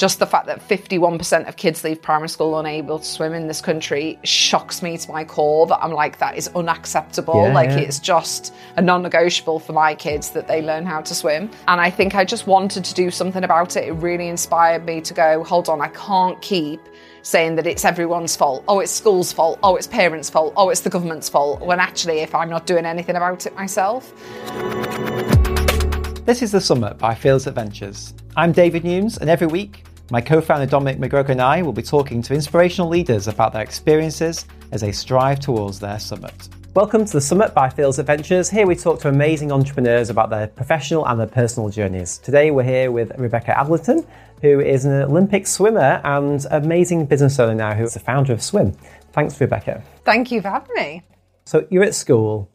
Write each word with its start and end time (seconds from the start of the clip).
just 0.00 0.18
the 0.18 0.26
fact 0.26 0.46
that 0.46 0.66
51% 0.66 1.46
of 1.46 1.56
kids 1.56 1.84
leave 1.84 2.00
primary 2.00 2.30
school 2.30 2.58
unable 2.58 2.98
to 2.98 3.04
swim 3.04 3.34
in 3.34 3.48
this 3.48 3.60
country 3.60 4.18
shocks 4.24 4.80
me 4.80 4.96
to 4.96 5.10
my 5.10 5.24
core 5.24 5.66
that 5.66 5.78
I'm 5.82 5.92
like, 5.92 6.18
that 6.20 6.38
is 6.38 6.48
unacceptable. 6.54 7.34
Yeah, 7.34 7.52
like, 7.52 7.68
yeah. 7.68 7.80
it's 7.80 7.98
just 7.98 8.54
a 8.76 8.82
non 8.82 9.02
negotiable 9.02 9.58
for 9.58 9.74
my 9.74 9.94
kids 9.94 10.30
that 10.30 10.48
they 10.48 10.62
learn 10.62 10.86
how 10.86 11.02
to 11.02 11.14
swim. 11.14 11.50
And 11.68 11.82
I 11.82 11.90
think 11.90 12.14
I 12.14 12.24
just 12.24 12.46
wanted 12.46 12.82
to 12.86 12.94
do 12.94 13.10
something 13.10 13.44
about 13.44 13.76
it. 13.76 13.88
It 13.88 13.92
really 13.92 14.28
inspired 14.28 14.86
me 14.86 15.02
to 15.02 15.12
go, 15.12 15.44
hold 15.44 15.68
on, 15.68 15.82
I 15.82 15.88
can't 15.88 16.40
keep 16.40 16.80
saying 17.20 17.56
that 17.56 17.66
it's 17.66 17.84
everyone's 17.84 18.34
fault. 18.34 18.64
Oh, 18.68 18.80
it's 18.80 18.90
school's 18.90 19.34
fault. 19.34 19.58
Oh, 19.62 19.76
it's 19.76 19.86
parents' 19.86 20.30
fault. 20.30 20.54
Oh, 20.56 20.70
it's 20.70 20.80
the 20.80 20.88
government's 20.88 21.28
fault. 21.28 21.60
When 21.60 21.78
actually, 21.78 22.20
if 22.20 22.34
I'm 22.34 22.48
not 22.48 22.66
doing 22.66 22.86
anything 22.86 23.16
about 23.16 23.44
it 23.44 23.54
myself, 23.54 24.14
This 26.24 26.40
is 26.40 26.52
The 26.52 26.60
Summit 26.62 26.96
by 26.96 27.14
Fearless 27.14 27.46
Adventures. 27.46 28.14
I'm 28.34 28.52
David 28.52 28.84
Newns, 28.84 29.18
and 29.18 29.28
every 29.28 29.48
week, 29.48 29.84
my 30.10 30.20
co 30.20 30.40
founder 30.40 30.66
Dominic 30.66 30.98
McGregor 30.98 31.28
and 31.28 31.40
I 31.40 31.62
will 31.62 31.72
be 31.72 31.82
talking 31.82 32.20
to 32.22 32.34
inspirational 32.34 32.88
leaders 32.88 33.28
about 33.28 33.52
their 33.52 33.62
experiences 33.62 34.44
as 34.72 34.80
they 34.80 34.90
strive 34.90 35.38
towards 35.38 35.78
their 35.78 36.00
summit. 36.00 36.48
Welcome 36.74 37.04
to 37.04 37.12
The 37.12 37.20
Summit 37.20 37.54
by 37.54 37.68
Fearless 37.68 37.98
Adventures. 37.98 38.50
Here 38.50 38.66
we 38.66 38.74
talk 38.74 39.00
to 39.00 39.08
amazing 39.08 39.52
entrepreneurs 39.52 40.10
about 40.10 40.30
their 40.30 40.48
professional 40.48 41.06
and 41.06 41.18
their 41.18 41.26
personal 41.28 41.68
journeys. 41.68 42.18
Today 42.18 42.50
we're 42.50 42.64
here 42.64 42.90
with 42.90 43.12
Rebecca 43.18 43.52
Adlington, 43.52 44.04
who 44.42 44.60
is 44.60 44.84
an 44.84 45.02
Olympic 45.02 45.46
swimmer 45.46 46.00
and 46.02 46.44
amazing 46.50 47.06
business 47.06 47.38
owner 47.38 47.54
now, 47.54 47.74
who's 47.74 47.94
the 47.94 48.00
founder 48.00 48.32
of 48.32 48.42
Swim. 48.42 48.72
Thanks, 49.12 49.40
Rebecca. 49.40 49.82
thank 50.04 50.32
you 50.32 50.40
for 50.40 50.48
having 50.48 50.74
me. 50.74 51.02
So 51.44 51.66
you're 51.70 51.84
at 51.84 51.94
school. 51.94 52.50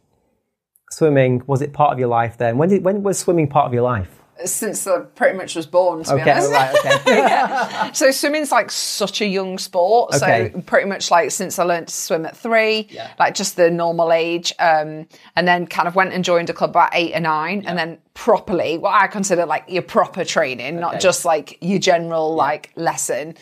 Swimming 0.91 1.41
was 1.47 1.61
it 1.61 1.73
part 1.73 1.93
of 1.93 1.99
your 1.99 2.07
life 2.09 2.37
then? 2.37 2.57
When 2.57 2.69
did 2.69 2.83
when 2.83 3.03
was 3.03 3.17
swimming 3.19 3.47
part 3.47 3.65
of 3.65 3.73
your 3.73 3.83
life? 3.83 4.21
Since 4.43 4.85
I 4.85 4.99
pretty 4.99 5.37
much 5.37 5.55
was 5.55 5.65
born, 5.65 6.03
to 6.03 6.15
be 6.15 6.21
honest. 6.21 6.51
right, 6.51 6.75
okay. 7.07 7.89
So 7.93 8.11
swimming's 8.11 8.51
like 8.51 8.69
such 8.69 9.21
a 9.21 9.25
young 9.25 9.57
sport. 9.57 10.13
Okay. 10.15 10.51
So 10.53 10.61
pretty 10.61 10.89
much 10.89 11.09
like 11.09 11.31
since 11.31 11.57
I 11.57 11.63
learned 11.63 11.87
to 11.87 11.93
swim 11.93 12.25
at 12.25 12.35
three, 12.35 12.87
Yeah. 12.89 13.11
like 13.17 13.33
just 13.33 13.55
the 13.55 13.71
normal 13.71 14.11
age, 14.11 14.51
um, 14.59 15.07
and 15.37 15.47
then 15.47 15.67
kind 15.67 15.87
of 15.87 15.95
went 15.95 16.11
and 16.11 16.23
joined 16.23 16.49
a 16.49 16.53
club 16.53 16.71
about 16.71 16.89
eight 16.93 17.15
or 17.15 17.21
nine, 17.21 17.63
and 17.65 17.77
then 17.77 17.97
properly, 18.13 18.77
what 18.77 18.93
I 18.93 19.07
consider 19.07 19.45
like 19.45 19.63
your 19.69 19.83
proper 19.83 20.25
training, 20.25 20.79
not 20.81 20.99
just 20.99 21.23
like 21.23 21.57
your 21.61 21.79
general 21.79 22.35
like 22.35 22.71
lesson. 22.75 23.35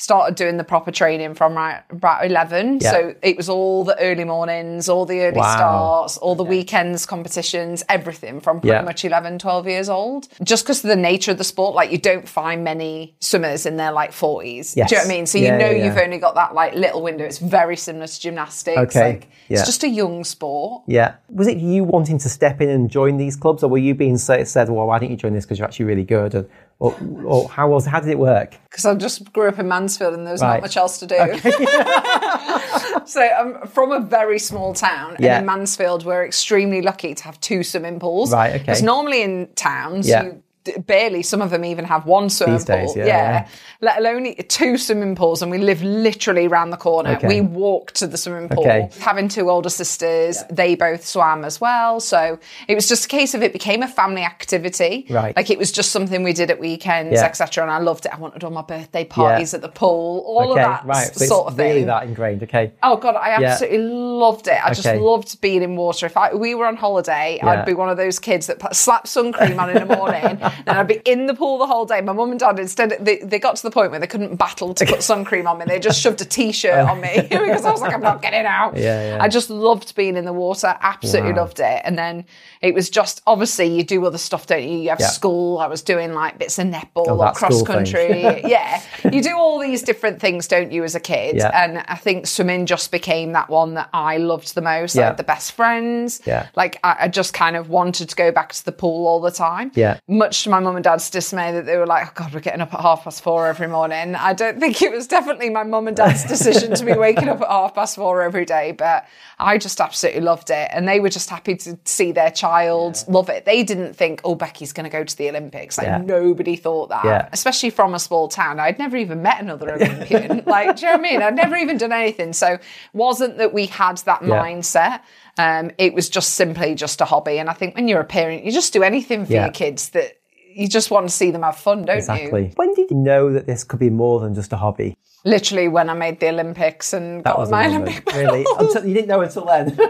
Started 0.00 0.36
doing 0.36 0.58
the 0.58 0.64
proper 0.64 0.92
training 0.92 1.34
from 1.34 1.54
right, 1.54 1.82
about 1.90 2.24
11. 2.24 2.78
Yeah. 2.80 2.90
So 2.92 3.14
it 3.20 3.36
was 3.36 3.48
all 3.48 3.82
the 3.82 3.98
early 4.00 4.22
mornings, 4.22 4.88
all 4.88 5.04
the 5.04 5.22
early 5.22 5.38
Wow. 5.38 5.56
starts, 5.56 6.18
all 6.18 6.36
the 6.36 6.44
weekends, 6.44 7.04
competitions, 7.04 7.82
everything 7.88 8.38
from 8.40 8.60
pretty 8.60 8.74
Yeah. 8.76 8.82
much 8.82 9.04
11, 9.04 9.40
12 9.40 9.66
years 9.66 9.88
old. 9.88 10.28
Just 10.44 10.64
because 10.64 10.84
of 10.84 10.88
the 10.88 10.94
nature 10.94 11.32
of 11.32 11.38
the 11.38 11.42
sport, 11.42 11.74
like 11.74 11.90
you 11.90 11.98
don't 11.98 12.28
find 12.28 12.62
many 12.62 13.16
swimmers 13.18 13.66
in 13.66 13.76
their 13.76 13.90
like 13.90 14.12
40s. 14.12 14.76
Yes. 14.76 14.88
Do 14.88 14.94
you 14.94 15.00
know 15.02 15.06
what 15.08 15.12
I 15.12 15.16
mean? 15.16 15.26
So 15.26 15.38
Yeah, 15.38 15.52
you 15.52 15.58
know 15.58 15.70
yeah, 15.70 15.84
you've 15.86 15.96
yeah. 15.96 16.02
only 16.04 16.18
got 16.18 16.36
that 16.36 16.54
like 16.54 16.74
little 16.76 17.02
window. 17.02 17.24
It's 17.24 17.38
very 17.38 17.76
similar 17.76 18.06
to 18.06 18.20
gymnastics. 18.20 18.78
Okay. 18.96 19.08
Like, 19.14 19.28
Yeah. 19.48 19.58
It's 19.58 19.66
just 19.66 19.82
a 19.82 19.88
young 19.88 20.22
sport. 20.22 20.82
Yeah. 20.86 21.14
Was 21.28 21.48
it 21.48 21.56
you 21.58 21.82
wanting 21.82 22.18
to 22.18 22.28
step 22.28 22.60
in 22.60 22.68
and 22.68 22.88
join 22.88 23.16
these 23.16 23.34
clubs, 23.34 23.64
or 23.64 23.68
were 23.68 23.78
you 23.78 23.94
being 23.96 24.16
said, 24.18 24.46
"Well, 24.68 24.86
why 24.86 25.00
don't 25.00 25.10
you 25.10 25.16
join 25.16 25.32
this 25.32 25.44
because 25.44 25.58
you're 25.58 25.66
actually 25.66 25.86
really 25.86 26.04
good"? 26.04 26.34
And, 26.36 26.48
or, 26.80 26.96
or 27.24 27.48
how 27.48 27.68
was 27.68 27.86
how 27.86 28.00
did 28.00 28.10
it 28.10 28.18
work? 28.18 28.56
Because 28.70 28.84
I 28.84 28.94
just 28.94 29.32
grew 29.32 29.48
up 29.48 29.58
in 29.58 29.66
Mansfield 29.68 30.14
and 30.14 30.24
there 30.26 30.32
was 30.32 30.42
Right. 30.42 30.54
not 30.54 30.62
much 30.62 30.76
else 30.76 30.98
to 31.00 31.06
do. 31.06 31.16
so 33.06 33.20
I'm 33.20 33.66
from 33.68 33.92
a 33.92 34.00
very 34.00 34.38
small 34.38 34.74
town. 34.74 35.16
Yeah. 35.18 35.36
And 35.38 35.42
in 35.42 35.46
Mansfield, 35.46 36.04
we're 36.04 36.24
extremely 36.24 36.82
lucky 36.82 37.14
to 37.14 37.24
have 37.24 37.40
two 37.40 37.62
swimming 37.62 37.98
pools. 37.98 38.32
Right, 38.32 38.50
okay. 38.50 38.58
Because 38.58 38.82
normally 38.82 39.22
in 39.22 39.48
towns, 39.56 40.08
Yeah. 40.08 40.22
you 40.24 40.42
barely, 40.86 41.22
some 41.22 41.40
of 41.42 41.50
them 41.50 41.64
even 41.64 41.84
have 41.84 42.06
one 42.06 42.28
swimming 42.30 42.62
days, 42.62 42.92
pool. 42.92 42.98
yeah, 42.98 43.06
yeah. 43.06 43.48
Let 43.80 43.98
alone 43.98 44.34
two 44.48 44.76
swimming 44.76 45.14
pools. 45.14 45.40
And 45.42 45.50
we 45.50 45.58
live 45.58 45.82
literally 45.82 46.46
around 46.46 46.70
the 46.70 46.76
corner. 46.76 47.10
Okay. 47.16 47.28
We 47.28 47.40
walked 47.40 47.94
to 47.96 48.06
the 48.06 48.16
swimming 48.16 48.48
pool. 48.48 48.60
Okay. 48.64 48.90
Having 49.00 49.28
two 49.28 49.50
older 49.50 49.70
sisters, 49.70 50.42
they 50.50 50.74
both 50.74 51.06
swam 51.06 51.44
as 51.44 51.60
well. 51.60 52.00
So 52.00 52.38
it 52.66 52.74
was 52.74 52.88
just 52.88 53.04
a 53.06 53.08
case 53.08 53.34
of 53.34 53.42
it 53.42 53.52
became 53.52 53.82
a 53.82 53.88
family 53.88 54.22
activity. 54.22 55.06
Right. 55.08 55.34
Like 55.36 55.50
it 55.50 55.58
was 55.58 55.70
just 55.72 55.90
something 55.92 56.22
we 56.22 56.32
did 56.32 56.50
at 56.50 56.58
weekends, 56.58 57.14
Yeah. 57.14 57.24
etc. 57.24 57.62
And 57.64 57.70
I 57.70 57.78
loved 57.78 58.06
it. 58.06 58.12
I 58.12 58.18
wanted 58.18 58.42
all 58.44 58.50
my 58.50 58.62
birthday 58.62 59.04
parties 59.04 59.54
at 59.54 59.60
the 59.62 59.68
pool, 59.68 60.24
all 60.26 60.52
okay, 60.52 60.60
of 60.62 60.66
that 60.66 60.84
right. 60.84 61.14
So 61.14 61.24
sort 61.24 61.46
it's 61.46 61.52
of 61.52 61.56
thing. 61.56 61.68
really 61.68 61.84
that 61.84 62.02
ingrained. 62.04 62.42
Okay. 62.42 62.72
Oh 62.82 62.96
god, 62.96 63.14
I 63.16 63.40
Yeah. 63.40 63.48
absolutely 63.52 63.78
loved 63.78 64.48
it. 64.48 64.58
I 64.64 64.74
just 64.74 64.86
loved 64.96 65.40
being 65.40 65.62
in 65.62 65.76
water. 65.76 66.06
If 66.06 66.16
I, 66.16 66.34
we 66.34 66.54
were 66.54 66.66
on 66.66 66.76
holiday, 66.76 67.38
Yeah. 67.42 67.48
I'd 67.48 67.66
be 67.66 67.74
one 67.74 67.88
of 67.88 67.96
those 67.96 68.18
kids 68.18 68.46
that 68.48 68.58
put, 68.58 68.74
slap 68.74 69.06
sun 69.06 69.32
cream 69.32 69.58
on 69.60 69.70
in 69.70 69.86
the 69.86 69.96
morning, 69.96 70.38
and 70.66 70.78
I'd 70.78 70.86
be 70.88 71.00
in 71.04 71.26
the 71.26 71.34
pool 71.34 71.58
the 71.58 71.66
whole 71.66 71.84
day. 71.86 72.00
My 72.00 72.12
mum 72.12 72.30
and 72.30 72.40
dad 72.40 72.58
instead 72.58 72.96
they, 73.00 73.18
they 73.18 73.38
got 73.38 73.56
to 73.56 73.62
the 73.62 73.70
point 73.70 73.90
where 73.90 74.00
they 74.00 74.06
couldn't 74.06 74.36
battle 74.36 74.74
to 74.74 74.86
put 74.86 75.02
sun 75.02 75.24
cream 75.24 75.46
on 75.46 75.58
me. 75.58 75.64
They 75.66 75.78
just 75.78 76.00
shoved 76.00 76.20
a 76.20 76.24
t-shirt 76.24 76.88
on 76.88 77.00
me 77.00 77.20
because 77.30 77.64
I 77.64 77.70
was 77.70 77.80
like, 77.80 77.92
I'm 77.94 78.00
not 78.02 78.22
getting 78.22 78.46
out. 78.46 78.76
Yeah, 78.76 79.16
yeah. 79.16 79.22
I 79.22 79.28
just 79.28 79.50
loved 79.50 79.94
being 79.94 80.16
in 80.16 80.24
the 80.24 80.32
water. 80.32 80.76
Absolutely 80.80 81.32
Wow. 81.32 81.38
loved 81.38 81.60
it. 81.60 81.82
And 81.84 81.98
then 81.98 82.24
it 82.60 82.74
was 82.74 82.90
just 82.90 83.22
obviously 83.26 83.66
you 83.66 83.84
do 83.84 84.04
other 84.06 84.18
stuff, 84.18 84.46
don't 84.46 84.62
you? 84.62 84.78
You 84.78 84.88
have 84.90 85.00
Yeah. 85.00 85.08
school. 85.08 85.58
I 85.58 85.66
was 85.66 85.82
doing 85.82 86.12
like 86.14 86.38
bits 86.38 86.58
of 86.58 86.66
netball 86.66 87.06
Oh, 87.08 87.22
or 87.22 87.32
cross 87.32 87.62
country. 87.62 88.22
yeah, 88.44 88.82
you 89.12 89.22
do 89.22 89.36
all 89.36 89.58
these 89.58 89.82
different 89.82 90.20
things, 90.20 90.46
don't 90.48 90.72
you, 90.72 90.84
as 90.84 90.94
a 90.94 91.00
kid? 91.00 91.36
Yeah. 91.36 91.50
And 91.54 91.84
I 91.88 91.96
think 91.96 92.26
swimming 92.26 92.66
just 92.66 92.90
became 92.90 93.32
that 93.32 93.48
one 93.48 93.74
that 93.74 93.88
I 93.92 94.16
loved 94.18 94.54
the 94.54 94.62
most. 94.62 94.96
I 94.96 95.00
Yeah. 95.00 95.06
had 95.08 95.16
the 95.16 95.24
best 95.24 95.52
friends. 95.52 96.20
Yeah. 96.26 96.46
Like 96.56 96.78
I, 96.84 96.96
I 97.00 97.08
just 97.08 97.34
kind 97.34 97.56
of 97.56 97.68
wanted 97.70 98.08
to 98.10 98.16
go 98.16 98.30
back 98.32 98.52
to 98.54 98.64
the 98.64 98.72
pool 98.72 99.06
all 99.06 99.20
the 99.20 99.30
time. 99.30 99.70
Yeah. 99.74 99.98
Much 100.08 100.37
to 100.44 100.50
my 100.50 100.60
mum 100.60 100.76
and 100.76 100.84
dad's 100.84 101.10
dismay 101.10 101.52
that 101.52 101.66
they 101.66 101.76
were 101.76 101.86
like, 101.86 102.06
oh 102.08 102.12
God, 102.14 102.34
we're 102.34 102.40
getting 102.40 102.60
up 102.60 102.72
at 102.74 102.80
half 102.80 103.04
past 103.04 103.22
four 103.22 103.46
every 103.46 103.68
morning. 103.68 104.14
I 104.14 104.32
don't 104.34 104.58
think 104.60 104.80
it 104.82 104.90
was 104.92 105.06
definitely 105.06 105.50
my 105.50 105.62
mum 105.62 105.86
and 105.88 105.96
dad's 105.96 106.24
decision 106.24 106.74
to 106.74 106.84
be 106.84 106.92
waking 106.94 107.28
up 107.28 107.40
at 107.40 107.48
half 107.48 107.74
past 107.74 107.96
four 107.96 108.22
every 108.22 108.44
day, 108.44 108.72
but 108.72 109.06
I 109.38 109.58
just 109.58 109.80
absolutely 109.80 110.20
loved 110.22 110.50
it. 110.50 110.68
And 110.72 110.86
they 110.88 111.00
were 111.00 111.08
just 111.08 111.30
happy 111.30 111.54
to 111.56 111.78
see 111.84 112.12
their 112.12 112.30
child 112.30 113.04
love 113.08 113.28
it. 113.28 113.44
They 113.44 113.62
didn't 113.62 113.94
think, 113.94 114.20
oh, 114.24 114.34
Becky's 114.34 114.72
going 114.72 114.84
to 114.84 114.90
go 114.90 115.04
to 115.04 115.16
the 115.16 115.28
Olympics. 115.28 115.78
Like 115.78 115.86
Yeah. 115.86 115.98
nobody 115.98 116.56
thought 116.56 116.88
that. 116.88 117.04
Yeah. 117.04 117.28
Especially 117.32 117.70
from 117.70 117.94
a 117.94 117.98
small 117.98 118.28
town. 118.28 118.60
I'd 118.60 118.78
never 118.78 118.96
even 118.96 119.22
met 119.22 119.40
another 119.40 119.72
Olympian. 119.74 120.42
like, 120.46 120.76
do 120.76 120.86
you 120.86 120.92
know 120.92 120.98
what 120.98 121.06
I 121.06 121.10
mean? 121.12 121.22
I'd 121.22 121.36
never 121.36 121.56
even 121.56 121.76
done 121.78 121.92
anything. 121.92 122.32
So 122.32 122.58
wasn't 122.92 123.38
that 123.38 123.52
we 123.52 123.66
had 123.66 123.98
that 123.98 124.22
Yeah. 124.22 124.42
mindset. 124.42 125.00
Um, 125.40 125.70
it 125.78 125.94
was 125.94 126.08
just 126.08 126.30
simply 126.34 126.74
just 126.74 127.00
a 127.00 127.04
hobby. 127.04 127.38
And 127.38 127.48
I 127.48 127.52
think 127.52 127.76
when 127.76 127.86
you're 127.86 128.00
a 128.00 128.04
parent, 128.04 128.44
you 128.44 128.50
just 128.50 128.72
do 128.72 128.82
anything 128.82 129.24
for 129.24 129.32
Yeah. 129.34 129.44
your 129.44 129.52
kids 129.52 129.90
that 129.90 130.14
you 130.58 130.66
just 130.66 130.90
want 130.90 131.08
to 131.08 131.14
see 131.14 131.30
them 131.30 131.42
have 131.42 131.56
fun, 131.56 131.84
don't 131.84 131.96
you? 131.96 131.98
Exactly. 131.98 132.52
When 132.56 132.74
did 132.74 132.90
you 132.90 132.96
know 132.96 133.32
that 133.32 133.46
this 133.46 133.62
could 133.62 133.78
be 133.78 133.90
more 133.90 134.18
than 134.18 134.34
just 134.34 134.52
a 134.52 134.56
hobby? 134.56 134.96
Literally 135.24 135.68
when 135.68 135.88
I 135.88 135.94
made 135.94 136.18
the 136.18 136.30
Olympics 136.30 136.92
and 136.92 137.22
That 137.22 137.36
got 137.36 137.48
my 137.50 137.66
Olympic 137.66 138.04
really. 138.12 138.44
Until, 138.58 138.84
you 138.84 138.94
didn't 138.94 139.08
know 139.08 139.20
until 139.20 139.44
then. 139.46 139.78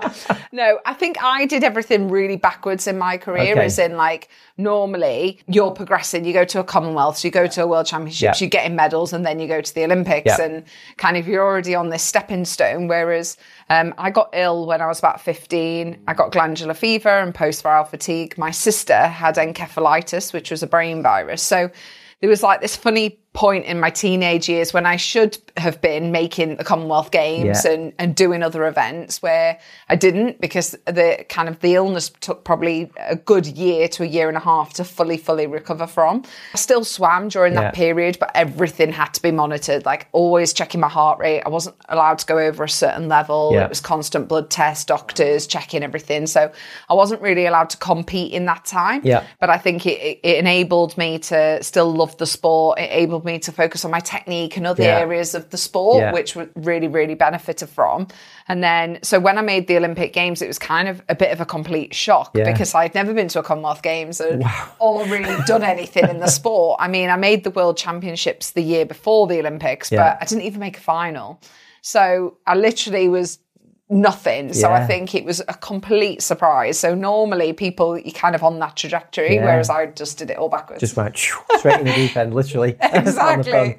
I 0.85 0.93
think 0.93 1.21
I 1.23 1.45
did 1.45 1.63
everything 1.63 2.09
really 2.09 2.35
backwards 2.37 2.87
in 2.87 2.97
my 2.97 3.17
career, 3.17 3.53
Okay. 3.53 3.65
as 3.65 3.79
in 3.79 3.95
like 3.97 4.29
normally 4.57 5.39
you're 5.47 5.71
progressing, 5.71 6.25
you 6.25 6.33
go 6.33 6.45
to 6.45 6.59
a 6.59 6.63
Commonwealth, 6.63 7.23
you 7.23 7.31
go 7.31 7.47
to 7.47 7.63
a 7.63 7.67
World 7.67 7.85
Championships, 7.85 8.39
Yeah. 8.41 8.45
you 8.45 8.49
get 8.49 8.65
in 8.65 8.75
medals, 8.75 9.13
and 9.13 9.25
then 9.25 9.39
you 9.39 9.47
go 9.47 9.61
to 9.61 9.73
the 9.73 9.83
Olympics, 9.83 10.37
Yeah. 10.37 10.41
and 10.45 10.63
kind 10.97 11.17
of 11.17 11.27
you're 11.27 11.43
already 11.45 11.75
on 11.75 11.89
this 11.89 12.03
stepping 12.03 12.45
stone. 12.45 12.87
Whereas 12.87 13.37
um, 13.69 13.93
I 13.97 14.09
got 14.09 14.29
ill 14.33 14.65
when 14.67 14.81
I 14.81 14.87
was 14.87 14.99
about 14.99 15.21
15. 15.21 15.97
I 16.07 16.13
got 16.13 16.31
glandular 16.31 16.73
fever 16.73 17.09
and 17.09 17.33
post 17.33 17.63
viral 17.63 17.87
fatigue. 17.87 18.37
My 18.37 18.51
sister 18.51 18.97
had 19.07 19.35
encephalitis, 19.35 20.33
which 20.33 20.51
was 20.51 20.61
a 20.63 20.67
brain 20.67 21.01
virus. 21.01 21.41
So 21.41 21.69
there 22.19 22.29
was 22.29 22.43
like 22.43 22.61
this 22.61 22.75
funny 22.75 23.17
point 23.33 23.63
in 23.63 23.79
my 23.79 23.89
teenage 23.89 24.49
years 24.49 24.73
when 24.73 24.85
I 24.85 24.97
should 24.97 25.37
have 25.55 25.79
been 25.79 26.11
making 26.11 26.57
the 26.57 26.65
Commonwealth 26.65 27.11
Games 27.11 27.63
Yeah. 27.63 27.71
and, 27.71 27.93
and 27.97 28.13
doing 28.13 28.43
other 28.43 28.67
events 28.67 29.21
where 29.21 29.57
I 29.87 29.95
didn't 29.95 30.41
because 30.41 30.71
the 30.85 31.25
kind 31.29 31.47
of 31.47 31.57
the 31.61 31.75
illness 31.75 32.09
took 32.19 32.43
probably 32.43 32.91
a 32.99 33.15
good 33.15 33.47
year 33.47 33.87
to 33.87 34.03
a 34.03 34.05
year 34.05 34.27
and 34.27 34.35
a 34.35 34.41
half 34.41 34.73
to 34.73 34.83
fully, 34.83 35.15
fully 35.15 35.47
recover 35.47 35.87
from. 35.87 36.23
I 36.53 36.57
still 36.57 36.83
swam 36.83 37.29
during 37.29 37.53
Yeah. 37.53 37.61
that 37.61 37.73
period, 37.73 38.17
but 38.19 38.31
everything 38.35 38.91
had 38.91 39.13
to 39.13 39.21
be 39.21 39.31
monitored, 39.31 39.85
like 39.85 40.07
always 40.11 40.51
checking 40.51 40.81
my 40.81 40.89
heart 40.89 41.17
rate. 41.19 41.41
I 41.45 41.49
wasn't 41.49 41.77
allowed 41.87 42.19
to 42.19 42.25
go 42.25 42.37
over 42.37 42.65
a 42.65 42.69
certain 42.69 43.07
level. 43.07 43.51
Yeah. 43.53 43.63
It 43.63 43.69
was 43.69 43.79
constant 43.79 44.27
blood 44.27 44.49
tests, 44.49 44.83
doctors 44.83 45.47
checking 45.47 45.83
everything. 45.83 46.27
So 46.27 46.51
I 46.89 46.93
wasn't 46.93 47.21
really 47.21 47.45
allowed 47.45 47.69
to 47.69 47.77
compete 47.77 48.33
in 48.33 48.43
that 48.47 48.65
time. 48.65 49.01
Yeah. 49.05 49.23
But 49.39 49.49
I 49.49 49.57
think 49.57 49.85
it, 49.85 50.01
it, 50.01 50.19
it 50.21 50.37
enabled 50.37 50.97
me 50.97 51.17
to 51.19 51.63
still 51.63 51.93
love 51.93 52.17
the 52.17 52.25
sport. 52.25 52.77
It 52.77 52.91
enabled 52.91 53.20
me 53.25 53.39
to 53.39 53.51
focus 53.51 53.85
on 53.85 53.91
my 53.91 53.99
technique 53.99 54.57
and 54.57 54.65
other 54.67 54.83
Yeah. 54.83 54.99
areas 54.99 55.35
of 55.35 55.49
the 55.49 55.57
sport, 55.57 55.97
Yeah. 56.01 56.11
which 56.13 56.35
really, 56.55 56.87
really 56.87 57.15
benefited 57.15 57.69
from. 57.69 58.07
And 58.47 58.63
then, 58.63 58.99
so 59.03 59.19
when 59.19 59.37
I 59.37 59.41
made 59.41 59.67
the 59.67 59.77
Olympic 59.77 60.13
Games, 60.13 60.41
it 60.41 60.47
was 60.47 60.59
kind 60.59 60.87
of 60.87 61.01
a 61.09 61.15
bit 61.15 61.31
of 61.31 61.39
a 61.41 61.45
complete 61.45 61.93
shock 61.93 62.31
Yeah. 62.33 62.43
because 62.51 62.73
I'd 62.75 62.95
never 62.95 63.13
been 63.13 63.27
to 63.29 63.39
a 63.39 63.43
Commonwealth 63.43 63.81
Games 63.81 64.19
and 64.19 64.43
or 64.79 65.03
really 65.05 65.35
done 65.45 65.63
anything 65.63 66.07
in 66.09 66.19
the 66.19 66.27
sport. 66.39 66.77
I 66.81 66.87
mean, 66.87 67.09
I 67.09 67.15
made 67.15 67.43
the 67.43 67.51
World 67.51 67.77
Championships 67.77 68.51
the 68.51 68.61
year 68.61 68.85
before 68.85 69.27
the 69.27 69.39
Olympics, 69.39 69.89
but 69.89 70.17
I 70.21 70.25
didn't 70.25 70.43
even 70.43 70.59
make 70.59 70.77
a 70.77 70.81
final. 70.81 71.39
So 71.81 72.37
I 72.45 72.55
literally 72.55 73.09
was 73.09 73.39
nothing. 73.91 74.53
So 74.53 74.71
I 74.71 74.85
think 74.87 75.13
it 75.13 75.25
was 75.25 75.41
a 75.41 75.53
complete 75.53 76.21
surprise. 76.21 76.79
So 76.79 76.95
normally 76.95 77.53
people 77.53 77.97
you're 77.97 78.13
kind 78.13 78.33
of 78.35 78.43
on 78.43 78.57
that 78.59 78.75
trajectory, 78.77 79.35
Yeah. 79.35 79.45
whereas 79.45 79.69
I 79.69 79.87
just 79.87 80.17
did 80.17 80.31
it 80.31 80.37
all 80.37 80.49
backwards. 80.49 80.79
Just 80.79 80.95
went 80.95 81.17
straight 81.57 81.79
in 81.79 81.85
the 81.85 81.93
deep 81.93 82.15
end, 82.15 82.33
literally. 82.33 82.77
exactly. 82.81 83.75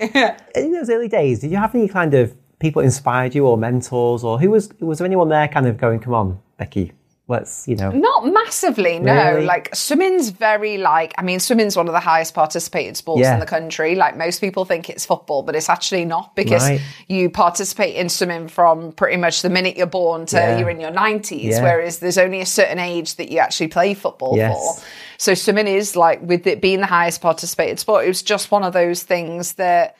In 0.55 0.73
those 0.73 0.91
early 0.91 1.09
days, 1.09 1.41
did 1.41 1.51
you 1.51 1.57
have 1.57 1.75
any 1.75 1.89
kind 1.89 2.15
of 2.15 2.37
people 2.59 2.83
inspired 2.83 3.35
you 3.35 3.47
or 3.47 3.57
mentors 3.59 4.23
or 4.23 4.39
who 4.39 4.51
was 4.51 4.71
was 4.81 4.99
there 4.99 5.07
anyone 5.07 5.29
there 5.29 5.49
kind 5.49 5.67
of 5.67 5.77
going, 5.79 5.99
come 5.99 6.15
on, 6.15 6.39
Becky, 6.59 6.93
let's, 7.33 7.67
you 7.67 7.75
know. 7.75 7.91
Not 7.91 8.27
massively, 8.27 8.99
no. 9.01 9.35
Really? 9.35 9.47
Like 9.47 9.75
swimming's 9.75 10.29
very 10.29 10.79
like 10.79 11.13
I 11.19 11.23
mean 11.23 11.41
swimming's 11.41 11.77
one 11.77 11.89
of 11.89 11.93
the 11.93 12.01
highest 12.01 12.35
participated 12.35 12.97
sports 12.97 13.21
Yeah. 13.23 13.35
in 13.35 13.41
the 13.41 13.47
country. 13.47 13.95
Like 13.97 14.17
most 14.17 14.41
people 14.41 14.65
think 14.65 14.89
it's 14.89 15.05
football, 15.05 15.43
but 15.43 15.57
it's 15.57 15.69
actually 15.69 16.05
not 16.05 16.37
because 16.37 16.63
Right. 16.63 16.81
you 17.09 17.29
participate 17.31 17.97
in 17.97 18.09
swimming 18.09 18.47
from 18.49 18.93
pretty 18.93 19.17
much 19.17 19.43
the 19.43 19.51
minute 19.51 19.77
you're 19.77 19.87
born 19.87 20.27
to 20.27 20.37
Yeah. 20.37 20.59
you're 20.59 20.71
in 20.71 20.79
your 20.81 20.93
90s 20.93 21.43
Yeah. 21.55 21.63
whereas 21.63 21.99
there's 21.99 22.19
only 22.19 22.41
a 22.41 22.47
certain 22.47 22.79
age 22.79 23.17
that 23.17 23.31
you 23.33 23.39
actually 23.39 23.69
play 23.69 23.95
football 23.95 24.37
Yes. 24.37 24.55
for. 24.55 24.85
So 25.19 25.35
swimming 25.35 25.67
is 25.69 25.97
like 25.97 26.21
with 26.23 26.47
it 26.47 26.61
being 26.61 26.81
the 26.81 26.87
highest 26.87 27.21
participated 27.21 27.79
sport, 27.79 28.05
it 28.05 28.09
was 28.09 28.23
just 28.23 28.51
one 28.51 28.63
of 28.63 28.73
those 28.73 29.03
things 29.03 29.55
that 29.55 29.97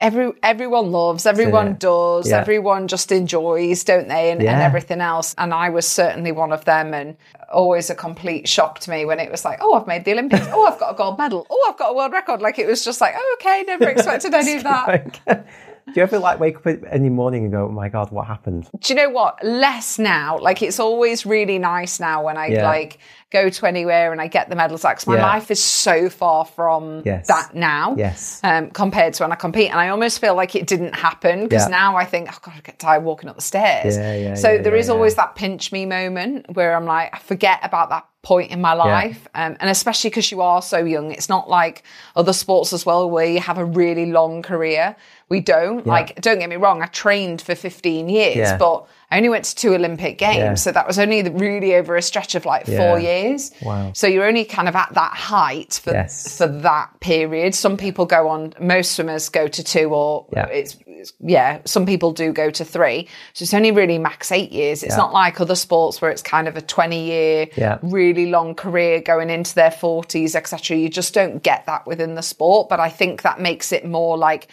every 0.00 0.32
everyone 0.42 0.90
loves, 0.92 1.26
everyone 1.26 1.74
does, 1.76 2.28
Yeah. 2.28 2.40
everyone 2.40 2.88
just 2.88 3.10
enjoys, 3.12 3.84
don't 3.84 4.08
they? 4.08 4.30
And, 4.30 4.42
and 4.42 4.60
everything 4.62 5.00
else. 5.00 5.34
And 5.38 5.52
I 5.54 5.70
was 5.70 5.86
certainly 5.88 6.32
one 6.32 6.52
of 6.52 6.64
them, 6.64 6.92
and 6.94 7.16
always 7.52 7.88
a 7.90 7.94
complete 7.94 8.48
shock 8.48 8.80
to 8.80 8.90
me 8.90 9.04
when 9.04 9.20
it 9.20 9.30
was 9.30 9.44
like, 9.44 9.58
oh, 9.62 9.74
I've 9.74 9.86
made 9.86 10.04
the 10.04 10.12
Olympics. 10.12 10.46
Oh, 10.50 10.66
I've 10.66 10.78
got 10.78 10.92
a 10.92 10.96
gold 10.96 11.18
medal. 11.18 11.46
Oh, 11.48 11.66
I've 11.70 11.78
got 11.78 11.90
a 11.90 11.94
world 11.94 12.12
record. 12.12 12.42
Like 12.42 12.58
it 12.58 12.66
was 12.66 12.84
just 12.84 13.00
like, 13.00 13.14
oh, 13.16 13.36
okay, 13.40 13.62
never 13.66 13.88
expected 13.88 14.34
any 14.34 14.56
of 14.56 14.62
that. 14.64 15.16
Do 15.86 15.92
you 15.96 16.02
ever 16.02 16.18
like 16.18 16.40
wake 16.40 16.56
up 16.56 16.66
in 16.66 17.02
the 17.02 17.10
morning 17.10 17.44
and 17.44 17.52
go, 17.52 17.66
oh 17.66 17.72
my 17.72 17.88
God, 17.88 18.10
what 18.10 18.26
happened? 18.26 18.68
Do 18.80 18.92
you 18.92 18.96
know 18.98 19.10
what? 19.10 19.42
Less 19.44 19.98
now. 19.98 20.38
Like 20.38 20.62
it's 20.62 20.80
always 20.80 21.26
really 21.26 21.58
nice 21.58 22.00
now 22.00 22.24
when 22.24 22.36
I 22.38 22.46
Yeah. 22.46 22.64
like 22.64 22.98
go 23.30 23.50
to 23.50 23.66
anywhere 23.66 24.10
and 24.12 24.20
I 24.20 24.28
get 24.28 24.48
the 24.48 24.56
medals. 24.56 24.82
Like 24.84 25.06
my 25.06 25.16
Yeah. 25.16 25.26
life 25.26 25.50
is 25.50 25.62
so 25.62 26.08
far 26.08 26.44
from 26.46 27.02
Yes. 27.04 27.26
that 27.26 27.54
now. 27.54 27.94
Yes. 27.98 28.40
Um, 28.42 28.70
compared 28.70 29.12
to 29.14 29.24
when 29.24 29.32
I 29.32 29.34
compete, 29.34 29.70
and 29.70 29.78
I 29.78 29.88
almost 29.88 30.20
feel 30.20 30.34
like 30.34 30.54
it 30.54 30.66
didn't 30.66 30.94
happen 30.94 31.44
because 31.44 31.64
Yeah. 31.64 31.76
now 31.76 31.96
I 31.96 32.04
think, 32.06 32.28
oh 32.32 32.38
god, 32.42 32.54
I 32.56 32.60
get 32.60 32.78
tired 32.78 33.04
walking 33.04 33.28
up 33.28 33.36
the 33.36 33.42
stairs. 33.42 33.96
Yeah, 33.96 34.14
yeah, 34.14 34.34
so 34.34 34.52
yeah, 34.52 34.62
there 34.62 34.74
yeah, 34.74 34.80
is 34.80 34.86
yeah. 34.88 34.94
always 34.94 35.14
that 35.16 35.34
pinch 35.34 35.70
me 35.72 35.84
moment 35.84 36.46
where 36.54 36.74
I'm 36.76 36.86
like, 36.86 37.14
I 37.14 37.18
forget 37.18 37.58
about 37.62 37.90
that 37.90 38.06
point 38.22 38.50
in 38.50 38.60
my 38.60 38.72
life, 38.72 39.28
um, 39.34 39.54
and 39.60 39.68
especially 39.68 40.08
because 40.08 40.30
you 40.32 40.40
are 40.40 40.62
so 40.62 40.78
young, 40.78 41.12
it's 41.12 41.28
not 41.28 41.50
like 41.50 41.82
other 42.16 42.32
sports 42.32 42.72
as 42.72 42.86
well 42.86 43.10
where 43.10 43.26
you 43.26 43.38
have 43.40 43.58
a 43.58 43.64
really 43.64 44.06
long 44.06 44.40
career. 44.40 44.96
We 45.28 45.40
don't. 45.40 45.86
Like, 45.86 46.20
don't 46.20 46.38
get 46.38 46.48
me 46.50 46.56
wrong, 46.56 46.82
I 46.82 46.86
trained 46.86 47.40
for 47.40 47.54
15 47.54 48.08
years, 48.08 48.36
Yeah. 48.36 48.56
but 48.58 48.86
I 49.10 49.16
only 49.16 49.28
went 49.30 49.44
to 49.46 49.54
two 49.56 49.74
Olympic 49.74 50.18
games, 50.18 50.36
Yeah. 50.38 50.54
so 50.54 50.72
that 50.72 50.86
was 50.86 50.98
only 50.98 51.22
really 51.22 51.74
over 51.76 51.96
a 51.96 52.02
stretch 52.02 52.34
of 52.34 52.44
like 52.44 52.66
four 52.66 52.98
years. 52.98 53.52
Wow. 53.62 53.90
So 53.94 54.06
you're 54.06 54.26
only 54.26 54.44
kind 54.44 54.68
of 54.68 54.76
at 54.76 54.92
that 54.94 55.12
height 55.14 55.80
for 55.82 55.92
Yes. 55.92 56.36
for 56.36 56.46
that 56.46 56.88
period. 57.00 57.54
Some 57.54 57.76
people 57.76 58.06
go 58.06 58.28
on. 58.28 58.52
Most 58.60 58.92
swimmers 58.92 59.28
go 59.28 59.46
to 59.48 59.62
two, 59.64 59.94
or 59.94 60.26
Yeah. 60.32 60.46
it's, 60.48 60.76
it's 60.86 61.12
yeah. 61.20 61.58
Some 61.64 61.86
people 61.86 62.10
do 62.12 62.32
go 62.32 62.50
to 62.50 62.64
three. 62.64 63.08
So 63.34 63.44
it's 63.44 63.54
only 63.54 63.70
really 63.70 63.98
max 63.98 64.30
eight 64.32 64.52
years. 64.52 64.82
It's 64.82 64.92
Yeah. 64.94 64.98
not 64.98 65.12
like 65.12 65.40
other 65.40 65.54
sports 65.56 66.02
where 66.02 66.10
it's 66.10 66.22
kind 66.22 66.48
of 66.48 66.56
a 66.56 66.62
twenty 66.62 67.00
year, 67.04 67.46
Yeah. 67.56 67.78
really 67.82 68.26
long 68.26 68.54
career 68.54 69.00
going 69.00 69.30
into 69.30 69.54
their 69.54 69.70
forties, 69.70 70.34
etc. 70.34 70.76
You 70.76 70.88
just 70.88 71.14
don't 71.14 71.42
get 71.42 71.66
that 71.66 71.86
within 71.86 72.14
the 72.14 72.22
sport. 72.22 72.68
But 72.68 72.80
I 72.80 72.88
think 72.90 73.22
that 73.22 73.40
makes 73.40 73.72
it 73.72 73.86
more 73.86 74.18
like 74.18 74.48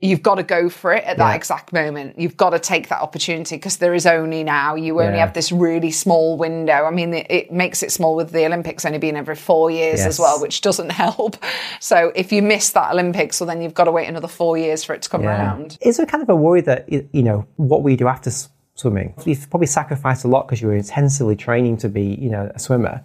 you've 0.00 0.22
got 0.22 0.34
to 0.34 0.42
go 0.42 0.68
for 0.68 0.92
it 0.92 1.02
at 1.04 1.16
that 1.16 1.30
Yeah. 1.30 1.34
exact 1.36 1.72
moment. 1.72 2.18
You've 2.18 2.36
got 2.36 2.50
to 2.50 2.58
take 2.58 2.88
that 2.90 3.00
opportunity 3.00 3.56
because 3.56 3.78
there 3.78 3.94
is 3.94 4.04
only 4.06 4.44
now. 4.44 4.74
You 4.74 5.00
only 5.00 5.14
Yeah. 5.14 5.20
have 5.24 5.32
this 5.32 5.50
really 5.50 5.90
small 5.90 6.36
window. 6.36 6.84
I 6.84 6.90
mean, 6.90 7.14
it, 7.14 7.26
it 7.30 7.50
makes 7.52 7.82
it 7.82 7.90
small 7.90 8.14
with 8.14 8.30
the 8.30 8.44
Olympics 8.44 8.84
only 8.84 8.98
being 8.98 9.16
every 9.16 9.36
four 9.36 9.70
years 9.70 10.00
Yes. 10.00 10.06
as 10.08 10.18
well, 10.20 10.38
which 10.38 10.60
doesn't 10.60 10.90
help. 11.04 11.36
So 11.80 12.12
if 12.14 12.30
you 12.30 12.42
miss 12.42 12.70
that 12.72 12.92
Olympics, 12.92 13.40
well, 13.40 13.46
then 13.46 13.62
you've 13.62 13.72
got 13.74 13.84
to 13.84 13.92
wait 13.92 14.06
another 14.06 14.28
four 14.28 14.58
years 14.58 14.84
for 14.84 14.92
it 14.94 15.00
to 15.02 15.08
come 15.08 15.22
around. 15.24 15.78
Is 15.80 15.96
there 15.96 16.04
kind 16.06 16.22
of 16.22 16.28
a 16.28 16.36
worry 16.36 16.60
that, 16.60 16.86
you 16.92 17.22
know, 17.22 17.46
what 17.56 17.82
we 17.82 17.96
do 17.96 18.06
after 18.06 18.30
swimming? 18.74 19.14
You've 19.24 19.48
probably 19.48 19.66
sacrificed 19.66 20.24
a 20.24 20.28
lot 20.28 20.46
because 20.46 20.60
you 20.60 20.68
were 20.68 20.76
intensively 20.76 21.36
training 21.36 21.78
to 21.78 21.88
be, 21.88 22.02
you 22.20 22.28
know, 22.28 22.50
a 22.54 22.58
swimmer. 22.58 23.02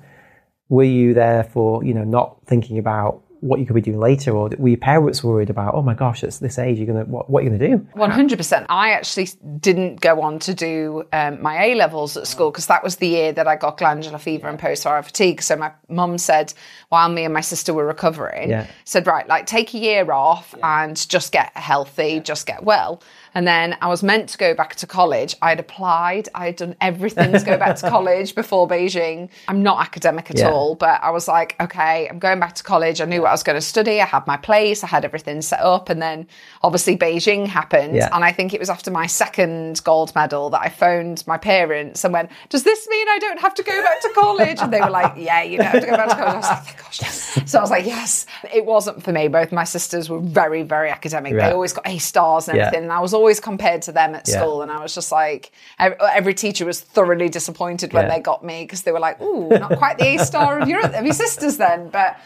Were 0.68 0.84
you 0.84 1.14
therefore, 1.14 1.86
you 1.86 1.94
know, 1.94 2.04
not 2.04 2.38
thinking 2.48 2.78
about 2.78 3.22
what 3.42 3.60
you 3.60 3.66
could 3.66 3.74
be 3.74 3.82
doing 3.82 4.00
later, 4.00 4.32
or 4.32 4.50
were 4.58 4.70
your 4.70 4.78
parents 4.78 5.24
worried 5.24 5.50
about, 5.50 5.74
oh 5.74 5.82
my 5.82 5.94
gosh, 5.94 6.24
at 6.24 6.34
this 6.36 6.58
age, 6.58 6.78
you're 6.78 6.88
gonna, 6.88 7.06
what, 7.06 7.30
what 7.30 7.42
are 7.42 7.44
you 7.44 7.50
gonna 7.50 7.68
do? 7.68 7.88
One 7.94 8.12
hundred 8.12 8.38
percent. 8.38 8.68
I 8.70 8.92
actually 8.92 9.30
didn't 9.60 10.00
go 10.00 10.22
on 10.22 10.40
to 10.40 10.54
do 10.54 11.04
um, 11.12 11.42
my 11.42 11.66
A 11.66 11.76
levels 11.76 12.16
at 12.18 12.28
school 12.28 12.52
because 12.52 12.68
that 12.68 12.84
was 12.84 12.98
the 12.98 13.08
year 13.08 13.32
that 13.34 13.48
I 13.48 13.56
got 13.56 13.78
glandular 13.78 14.20
fever 14.20 14.48
and 14.48 14.58
post-viral 14.60 15.04
fatigue. 15.04 15.42
So 15.42 15.56
my 15.56 15.72
mum 15.90 16.18
said, 16.18 16.54
while 16.90 17.10
me 17.10 17.26
and 17.26 17.34
my 17.34 17.42
sister 17.42 17.74
were 17.74 17.86
recovering, 17.86 18.50
Yeah. 18.50 18.68
said, 18.86 19.08
right, 19.08 19.28
like 19.28 19.48
take 19.48 19.74
a 19.74 19.78
year 19.78 20.12
off 20.12 20.56
and 20.64 20.96
just 21.10 21.32
get 21.32 21.56
healthy, 21.58 22.20
just 22.20 22.46
get 22.46 22.64
well. 22.64 23.02
And 23.34 23.48
then 23.48 23.78
I 23.82 23.88
was 23.88 24.04
meant 24.04 24.30
to 24.30 24.38
go 24.38 24.54
back 24.54 24.76
to 24.78 24.88
college. 24.88 25.36
I'd 25.42 25.60
applied. 25.60 26.28
I'd 26.36 26.58
done 26.58 26.76
everything 26.82 27.32
to 27.32 27.40
go 27.46 27.58
back 27.58 27.78
to 27.78 27.90
college 27.96 28.36
before 28.36 28.68
Beijing. 28.68 29.30
I'm 29.48 29.64
not 29.64 29.80
academic 29.82 30.30
at 30.30 30.38
Yeah. 30.40 30.50
all, 30.52 30.76
but 30.76 31.02
I 31.02 31.12
was 31.12 31.28
like, 31.30 31.56
okay, 31.62 32.10
I'm 32.10 32.20
going 32.20 32.40
back 32.40 32.56
to 32.56 32.64
college. 32.64 33.00
I 33.00 33.06
knew 33.06 33.22
what 33.22 33.30
I 33.30 33.32
was 33.32 33.44
going 33.44 33.56
to 33.56 33.62
study. 33.62 34.02
I 34.02 34.06
had 34.06 34.28
my 34.28 34.38
place. 34.38 34.84
I 34.84 34.88
had 34.88 35.06
everything 35.06 35.42
set 35.42 35.62
up. 35.62 35.90
And 35.90 36.02
then 36.02 36.28
obviously 36.62 36.98
Beijing 36.98 37.48
happened. 37.48 37.96
Yeah. 37.96 38.10
And 38.12 38.24
I 38.26 38.32
think 38.34 38.54
it 38.54 38.60
was 38.60 38.70
after 38.70 38.92
my 38.92 39.08
second 39.08 39.82
gold 39.84 40.14
medal 40.14 40.50
that 40.50 40.62
I 40.62 40.70
phoned 40.70 41.24
my 41.26 41.38
parents 41.38 42.04
and 42.04 42.14
went, 42.14 42.32
does 42.50 42.64
this 42.64 42.88
mean 42.90 43.08
I 43.08 43.18
don't 43.20 43.40
have 43.40 43.54
to 43.56 43.64
go 43.64 43.82
back 43.82 44.02
to 44.02 44.10
college? 44.10 44.60
And 44.60 44.74
they 44.74 44.82
were 44.82 44.90
like, 44.90 45.14
yeah, 45.18 45.42
you 45.42 45.58
don't 45.58 45.68
have 45.68 45.82
to 45.82 45.90
go 45.90 45.96
back 45.98 46.10
to 46.10 46.16
college. 46.16 46.34
I 46.34 46.38
was 46.38 46.50
like, 46.50 46.76
oh, 46.80 46.84
gosh, 46.84 47.02
yes. 47.02 47.21
So 47.46 47.60
I 47.60 47.62
was 47.62 47.72
like, 47.72 47.86
yes. 47.86 48.26
It 48.54 48.66
wasn't 48.66 49.04
for 49.04 49.12
me. 49.12 49.28
Both 49.28 49.52
my 49.52 49.64
sisters 49.64 50.10
were 50.10 50.20
very, 50.20 50.64
very 50.64 50.90
academic. 50.90 51.34
Yeah. 51.34 51.48
They 51.48 51.54
always 51.54 51.74
got 51.74 51.88
A 51.88 51.98
stars 51.98 52.48
and 52.48 52.58
Yeah. 52.58 52.68
everything. 52.68 52.84
And 52.84 52.92
I 52.94 53.00
was 53.00 53.14
always 53.14 53.40
compared 53.40 53.82
to 53.84 53.92
them 53.92 54.16
at 54.16 54.28
Yeah. 54.28 54.40
school. 54.40 54.62
And 54.62 54.72
I 54.72 54.82
was 54.82 54.94
just 54.94 55.12
like, 55.12 55.52
every, 55.80 55.98
every 56.14 56.34
teacher 56.34 56.66
was 56.66 56.82
thoroughly 56.82 57.30
disappointed 57.30 57.94
when 57.94 58.06
Yeah. 58.08 58.16
they 58.16 58.20
got 58.22 58.44
me 58.44 58.64
because 58.64 58.82
they 58.84 58.92
were 58.92 59.00
like, 59.00 59.22
ooh, 59.22 59.50
not 59.50 59.78
quite 59.78 59.98
the 59.98 60.08
A 60.16 60.26
star 60.26 60.60
of 60.60 60.68
your, 60.68 60.86
of 60.86 61.06
your 61.06 61.14
sisters 61.14 61.58
then. 61.58 61.90
But 61.90 62.18